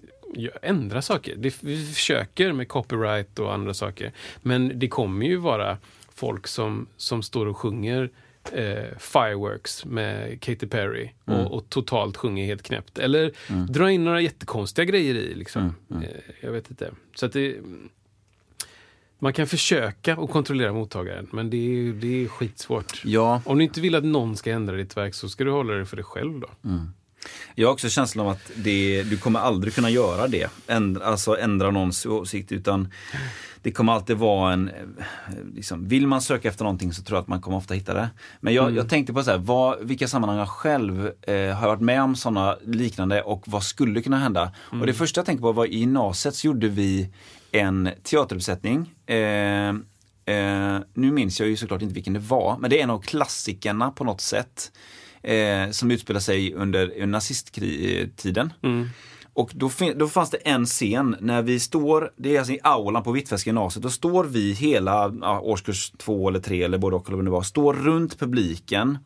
[0.61, 1.35] ändra saker.
[1.37, 4.11] Det, vi försöker med copyright och andra saker.
[4.41, 5.77] Men det kommer ju vara
[6.15, 8.09] folk som, som står och sjunger
[8.53, 12.99] eh, Fireworks med Katy Perry och, och totalt sjunger helt knäppt.
[12.99, 13.31] Eller
[13.69, 15.35] dra in några jättekonstiga grejer i.
[15.35, 15.75] Liksom.
[15.91, 16.03] Eh,
[16.41, 16.91] jag vet inte.
[17.15, 17.55] Så att det,
[19.19, 23.01] man kan försöka att kontrollera mottagaren, men det är, det är skitsvårt.
[23.05, 25.73] Ja, Om du inte vill att någon ska ändra ditt verk så ska du hålla
[25.73, 26.49] det för dig själv då.
[27.55, 30.49] Jag har också känslan av att det, du kommer aldrig kunna göra det.
[30.67, 32.87] Ändra, alltså ändra någons åsikt utan
[33.63, 34.73] det kommer alltid vara en, eh,
[35.55, 38.09] liksom, vill man söka efter någonting så tror jag att man kommer ofta hitta det.
[38.39, 41.81] Men jag, jag tänkte på så här, vad, vilka sammanhang jag själv eh, har varit
[41.81, 44.51] med om sådana liknande och vad skulle kunna hända.
[44.81, 47.09] Och det första jag tänkte på var i gymnasiet så gjorde vi
[47.51, 48.93] en teateruppsättning.
[49.05, 49.69] Eh,
[50.35, 53.01] eh, nu minns jag ju såklart inte vilken det var, men det är en av
[53.01, 54.71] klassikerna på något sätt
[55.21, 58.53] eh, som utspelar sig under nazisttiden.
[59.35, 63.03] Och då, då fanns det en scen när vi står, det är alltså i aulan
[63.03, 67.07] på Hvitfeldtska gymnasiet, då står vi hela ja, årskurs två eller tre eller både och
[67.07, 68.97] eller vad det var, står runt publiken.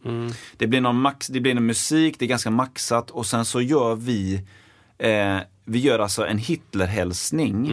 [0.57, 3.61] Det blir någon max, det blir någon musik, det är ganska maxat och sen så
[3.61, 4.41] gör vi,
[4.97, 7.67] eh, vi gör alltså en Hitlerhälsning.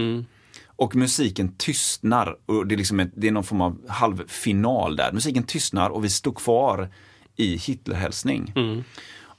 [0.76, 2.36] Och musiken tystnar.
[2.46, 5.12] Och det, är liksom ett, det är någon form av halvfinal där.
[5.12, 6.88] Musiken tystnar och vi stod kvar
[7.36, 8.52] i Hitlerhälsning.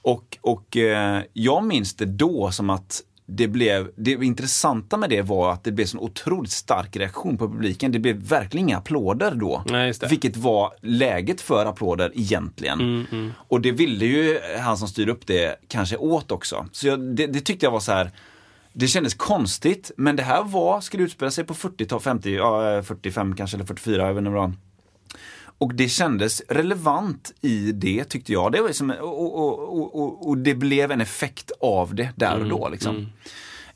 [0.06, 5.22] Och, och eh, jag minns det då som att det blev, det intressanta med det
[5.22, 7.92] var att det blev så otroligt stark reaktion på publiken.
[7.92, 9.62] Det blev verkligen inga applåder då.
[9.66, 9.92] Nej.
[10.10, 13.06] Vilket var läget för applåder egentligen.
[13.48, 16.66] Och det ville ju han som styrde upp det kanske åt också.
[16.72, 18.10] Så jag, det, det tyckte jag var så här
[18.72, 23.36] det kändes konstigt, men det här var, skulle utspela sig på 40-tal, 50, ja, 45
[23.36, 24.52] kanske, eller 44, jag vet inte vad.
[25.58, 28.52] Och det kändes relevant i det tyckte jag.
[28.52, 32.48] Det var som, och, och, och, och, det blev en effekt av det där och
[32.48, 32.68] då.
[32.68, 33.06] Liksom.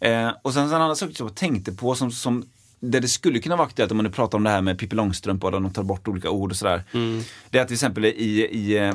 [0.01, 2.45] Eh, och sen en annan sak som jag tänkte på som, som
[2.81, 4.97] där det skulle kunna vara aktuellt om man nu pratar om det här med Pippi
[4.97, 6.83] Långstrump och de tar bort olika ord och sådär.
[7.51, 8.95] Det är att till exempel i, i eh,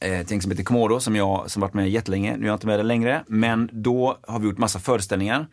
[0.00, 2.66] ett gäng som heter Komodo som jag som varit med jättelänge, nu är jag inte
[2.66, 5.46] med där längre, men då har vi gjort massa föreställningar.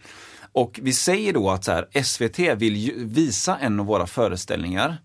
[0.51, 4.97] Och vi säger då att så här, SVT vill ju visa en av våra föreställningar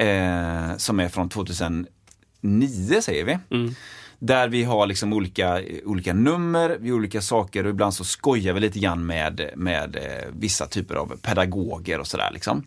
[0.00, 3.38] eh, som är från 2009 säger vi.
[4.18, 8.78] Där vi har liksom olika, olika nummer, olika saker och ibland så skojar vi lite
[8.78, 12.30] grann med, med eh, vissa typer av pedagoger och sådär.
[12.32, 12.64] Liksom.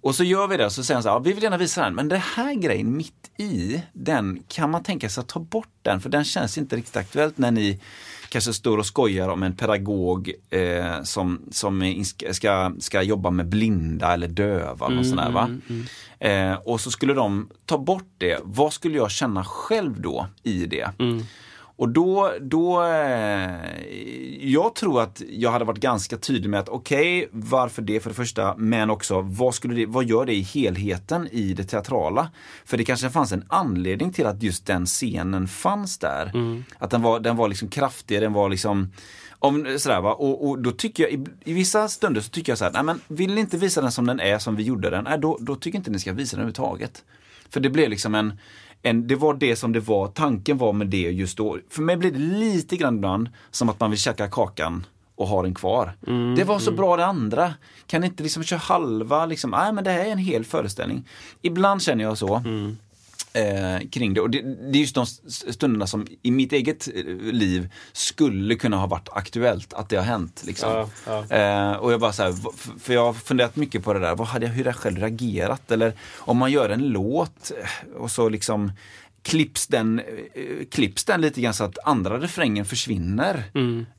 [0.00, 1.56] Och så gör vi det och så säger han så här, ja, vi vill gärna
[1.56, 5.40] visa den, men den här grejen mitt i, den kan man tänka sig att ta
[5.40, 7.80] bort den, för den känns inte riktigt aktuellt när ni
[8.30, 14.12] kanske står och skojar om en pedagog eh, som, som ska, ska jobba med blinda
[14.12, 14.86] eller döva.
[14.86, 15.50] Mm, sån där, va?
[16.18, 18.40] Eh, och så skulle de ta bort det.
[18.42, 20.90] Vad skulle jag känna själv då i det?
[21.80, 23.56] Och då, då eh,
[24.40, 28.14] jag tror att jag hade varit ganska tydlig med att okej, varför det för det
[28.14, 32.30] första, men också vad, skulle det, vad gör det i helheten i det teatrala?
[32.64, 36.32] För det kanske fanns en anledning till att just den scenen fanns där.
[36.78, 38.92] Att den var, den var liksom kraftig, den var liksom
[39.38, 40.12] om, sådär, va?
[40.12, 42.82] Och, och då tycker jag, i, i vissa stunder så tycker jag så här, nej
[42.82, 45.38] men vill ni inte visa den som den är, som vi gjorde den, nej, då,
[45.40, 47.04] då tycker jag inte ni ska visa den överhuvudtaget.
[47.50, 48.32] För det blev liksom en,
[48.82, 51.58] en, det var det som det var, tanken var med det just då.
[51.70, 55.42] För mig blir det lite grann ibland som att man vill käka kakan och ha
[55.42, 55.92] den kvar.
[56.36, 57.54] det var så bra det andra.
[57.86, 61.08] Kan inte liksom köra halva, liksom, nej men det här är en hel föreställning.
[61.42, 62.42] Ibland känner jag så.
[63.32, 64.20] Eh, kring det.
[64.20, 65.06] Och det, det är just de
[65.52, 70.04] stunderna som i mitt eget eh, liv skulle kunna ha varit aktuellt att det har
[70.04, 70.42] hänt.
[70.46, 70.70] Liksom.
[70.70, 70.88] Ja,
[71.28, 71.36] ja.
[71.36, 72.34] Eh, och jag bara så här,
[72.78, 74.98] för jag har funderat mycket på det där, vad hade jag, hur hade jag själv
[74.98, 75.70] reagerat?
[75.70, 78.72] Eller om man gör en låt eh, och så liksom
[79.22, 80.04] klipps den, eh,
[80.70, 83.44] klipps den lite grann så att andra refrängen försvinner.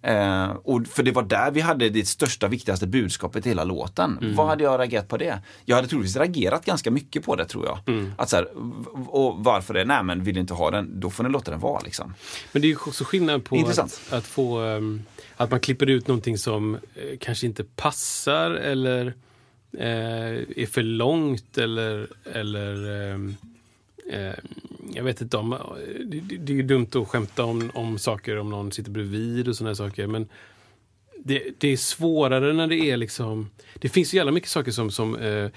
[0.01, 4.33] Eh, och för det var där vi hade det största, viktigaste budskapet i hela låten.
[4.35, 5.39] Vad hade jag reagerat på det?
[5.65, 7.79] Jag hade troligtvis reagerat ganska mycket på det tror jag.
[8.17, 8.47] Att så här,
[9.07, 9.85] och varför det?
[9.85, 12.13] Nej men vill du inte ha den, då får ni låta den vara liksom.
[12.51, 14.01] Men det är ju också skillnad på Intressant.
[14.07, 15.01] att, att få ehm,
[15.37, 19.13] att man klipper ut någonting som eh, kanske inte passar eller
[19.77, 19.85] eh,
[20.55, 23.35] är för långt eller, eller ehm,
[24.11, 24.33] eh,
[24.93, 25.57] jag vet inte om,
[26.05, 29.47] det, det det är ju dumt att skämta om, om saker om någon sitter bredvid
[29.47, 30.29] och sådana saker men
[31.23, 33.49] det, det är svårare när det är liksom...
[33.75, 35.49] Det finns ju jävla mycket saker som, som, eh,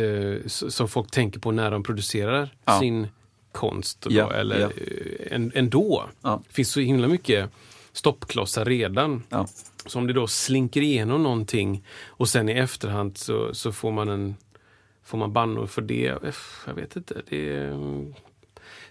[0.00, 2.80] eh, som folk tänker på när de producerar Ja.
[2.80, 3.06] sin
[3.52, 4.00] konst.
[4.00, 4.66] Då, Ja, eller ja.
[4.66, 6.04] eh, en, ändå.
[6.22, 6.42] Ja.
[6.48, 7.50] Det finns så himla mycket
[7.92, 9.22] stoppklossar redan.
[9.28, 9.46] Ja.
[9.86, 14.08] Så om det då slinker igenom någonting och sen i efterhand så, så får man
[14.08, 14.34] en
[15.06, 16.14] Får man bannor för det?
[16.66, 17.22] Jag vet inte.
[17.28, 18.14] Det är, mm.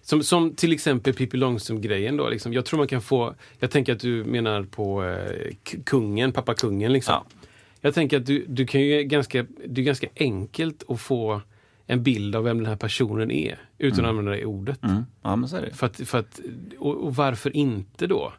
[0.06, 2.30] Som, som till exempel Pippi Långstrump-grejen då.
[2.30, 2.54] Liksom.
[2.54, 3.36] Jag tror man kan få...
[3.60, 7.14] Jag tänker att du menar på eh, kungen, pappa kungen liksom.
[7.14, 7.48] Ja.
[7.82, 11.42] Jag tänker att du, du kan ju ganska, det är ganska enkelt att få
[11.86, 14.84] en bild av vem den här personen är utan att använda det ordet.
[14.84, 15.04] Mm.
[15.22, 15.74] Ja, men så är det.
[15.74, 16.40] För att, för att,
[16.78, 18.34] och, och varför inte då?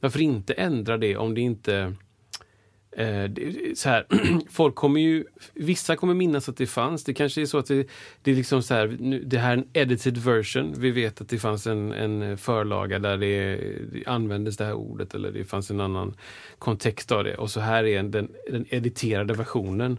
[0.00, 1.94] Varför inte ändra det om det inte...
[2.92, 3.30] Eh,
[3.74, 4.06] så här,
[4.50, 5.24] folk kommer ju...
[5.54, 7.04] Vissa kommer minnas att det fanns.
[7.04, 7.88] Det kanske är så att det,
[8.22, 8.86] det är liksom så här,
[9.26, 10.74] det här är en edited version.
[10.78, 13.56] Vi vet att det fanns en, en förlaga där det,
[13.92, 16.14] det användes det här ordet eller det fanns en annan
[16.58, 17.36] kontext av det.
[17.36, 19.98] Och så här är en, den, den editerade versionen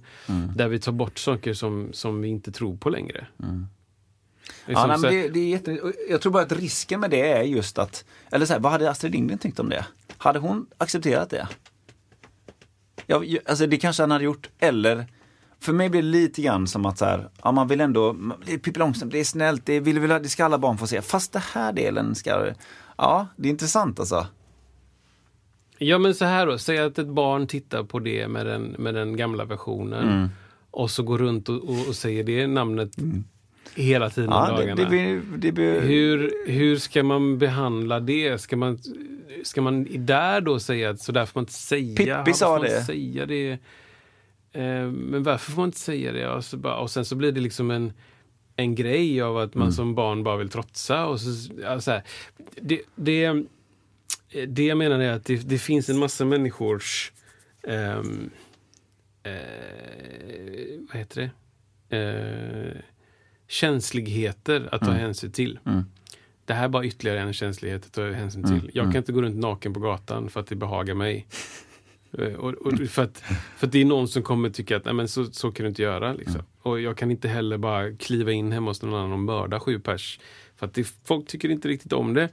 [0.56, 3.28] där vi tar bort saker som, som vi inte tror på längre.
[3.38, 3.46] Ja,
[4.66, 5.80] Liksom nej, så men det, det är jätte...
[6.10, 8.90] Jag tror bara att risken med det är just att, eller så här, vad hade
[8.90, 9.86] Astrid Lindgren tyckt om det?
[10.18, 11.48] Hade hon accepterat det?
[13.12, 15.06] Ja, ju- alltså det kanske han hade gjort, eller
[15.60, 18.72] för mig blir det lite grann som att så här, ja, man vill ändå, Pippi
[18.80, 21.02] Långstrump, det är snällt, det, vill, vill, det ska alla barn få se.
[21.02, 22.54] Fast det här delen ska,
[22.98, 24.28] ja, det är intressant alltså.
[25.78, 28.96] Ja men så här då, säg att ett barn tittar på det med den, med
[28.96, 30.30] den gamla versionen Mm.
[30.72, 32.92] och så går runt och, och, och säger det namnet
[33.76, 34.76] hela tiden Ja, det, dagarna.
[34.84, 38.38] det, blir, det blir, Hur, hur ska man behandla det?
[38.42, 38.80] Ska man,
[39.44, 41.96] ska man där då säga att så där får man inte säga?
[42.24, 42.82] Pippi sa det.
[42.84, 43.52] Säga det?
[44.54, 46.30] Eh, men varför får man inte säga det?
[46.30, 47.94] Och, så bara, och sen så blir det liksom en,
[48.56, 49.72] en grej av att man Mm.
[49.74, 51.06] som barn bara vill trotsa.
[51.06, 52.04] Och så, ja, så här,
[52.62, 53.44] det, det,
[54.48, 57.12] det jag menar är att det, det finns en massa människors
[57.68, 58.30] ehm,
[59.24, 59.34] eh,
[60.92, 61.98] vad heter det?
[61.98, 62.82] Eh,
[63.50, 65.60] känsligheter att ta hänsyn till.
[65.66, 65.86] Mm.
[66.46, 68.72] Det här är bara ytterligare en känslighet att ta hänsyn Mm, till.
[68.74, 71.28] Jag kan inte gå runt naken på gatan för att det behagar mig.
[72.18, 73.24] Eh, och, och för, att,
[73.58, 75.82] för att det är någon som kommer tycka att men så, så kan du inte
[75.82, 76.14] göra.
[76.14, 76.36] Liksom.
[76.36, 76.46] Mm.
[76.62, 79.80] Och jag kan inte heller bara kliva in hemma hos någon annan och mörda sju
[79.80, 80.20] pers.
[80.56, 82.30] För att det, folk tycker inte riktigt om det.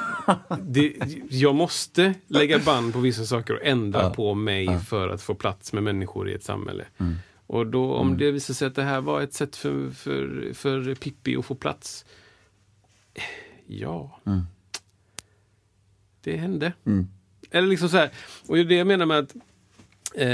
[0.60, 0.94] det.
[1.30, 5.72] Jag måste lägga band på vissa saker och ändra på mig för att få plats
[5.72, 6.84] med människor i ett samhälle.
[6.98, 7.14] Mm.
[7.52, 10.94] Och då om det visar sig att det här var ett sätt för, för, för
[10.94, 12.04] Pippi att få plats.
[13.66, 14.20] Ja.
[16.20, 16.72] Det hände.
[16.86, 17.08] Mm.
[17.50, 18.10] Eller liksom så här.
[18.46, 19.34] Och det jag menar med att
[20.14, 20.28] eh,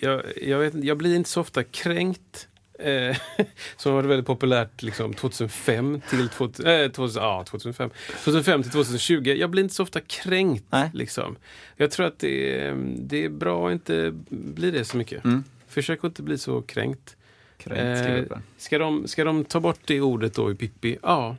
[0.00, 2.48] jag, jag, vet, jag blir inte så ofta kränkt.
[2.78, 3.16] Eh,
[3.76, 7.90] som var väldigt populärt liksom, 2005 till 2000, eh, 2000, ja, 2005.
[8.24, 9.34] 2005 till 2020.
[9.38, 10.64] Jag blir inte så ofta kränkt.
[10.70, 10.90] Nej.
[10.94, 11.36] Liksom.
[11.76, 15.24] Jag tror att det är, det är bra att inte bli det så mycket.
[15.24, 15.44] Mm.
[15.70, 17.16] Försök att inte bli så kränkt.
[17.58, 20.98] Kränkt, Eh, ska, de, ska de ta bort det ordet då i Pippi?
[21.02, 21.36] Ja,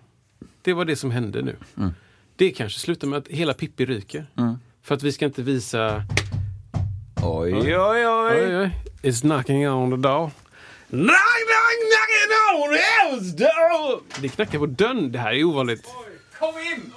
[0.62, 1.56] det var det som hände nu.
[1.78, 1.94] Mm.
[2.36, 4.26] Det kanske slutar med att hela Pippi ryker.
[4.84, 6.04] För att vi ska inte visa...
[7.24, 8.08] Oj, oj, oj.
[8.08, 8.72] Oj, oj.
[9.02, 10.32] It's knocking on the door.
[10.90, 11.08] Knock,
[11.48, 14.02] knock, knocking on the door!
[14.22, 15.12] Det knackar på dörren.
[15.12, 15.86] Det här är ovanligt.
[16.40, 16.92] Kom in!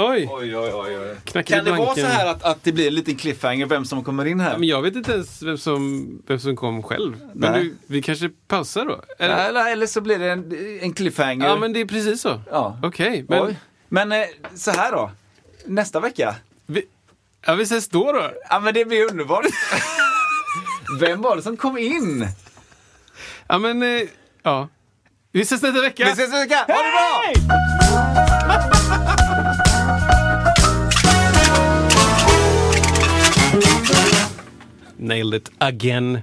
[0.00, 0.28] Oj!
[0.30, 0.98] Oj, oj, oj,
[1.34, 1.42] oj.
[1.42, 4.24] Kan det vara så här att, att det blir en liten cliffhanger vem som kommer
[4.24, 4.58] in här?
[4.58, 7.20] Men jag vet inte ens vem som, vem som kom själv.
[7.34, 7.62] Men Nej.
[7.62, 9.00] du, vi kanske pausar då?
[9.18, 9.48] Eller?
[9.48, 11.48] Eller, eller så blir det en, en cliffhanger.
[11.48, 12.40] Ja, men det är precis så.
[12.50, 12.78] Ja.
[12.82, 13.56] Okej, men Oj.
[13.88, 14.24] Men eh,
[14.54, 15.10] så här då.
[15.66, 16.34] Nästa vecka.
[16.66, 16.82] vi,
[17.46, 18.30] ja, vi ses då då.
[18.50, 19.46] Ja men det blir underbart.
[21.00, 22.28] Vem var det som kom in?
[23.48, 24.02] Ja, men eh,
[24.42, 24.68] ja.
[25.32, 26.04] Vi ses nästa vecka.
[26.04, 26.56] Vi ses nästa vecka.
[26.56, 27.69] Ha det bra!
[35.00, 36.22] Nailed it again.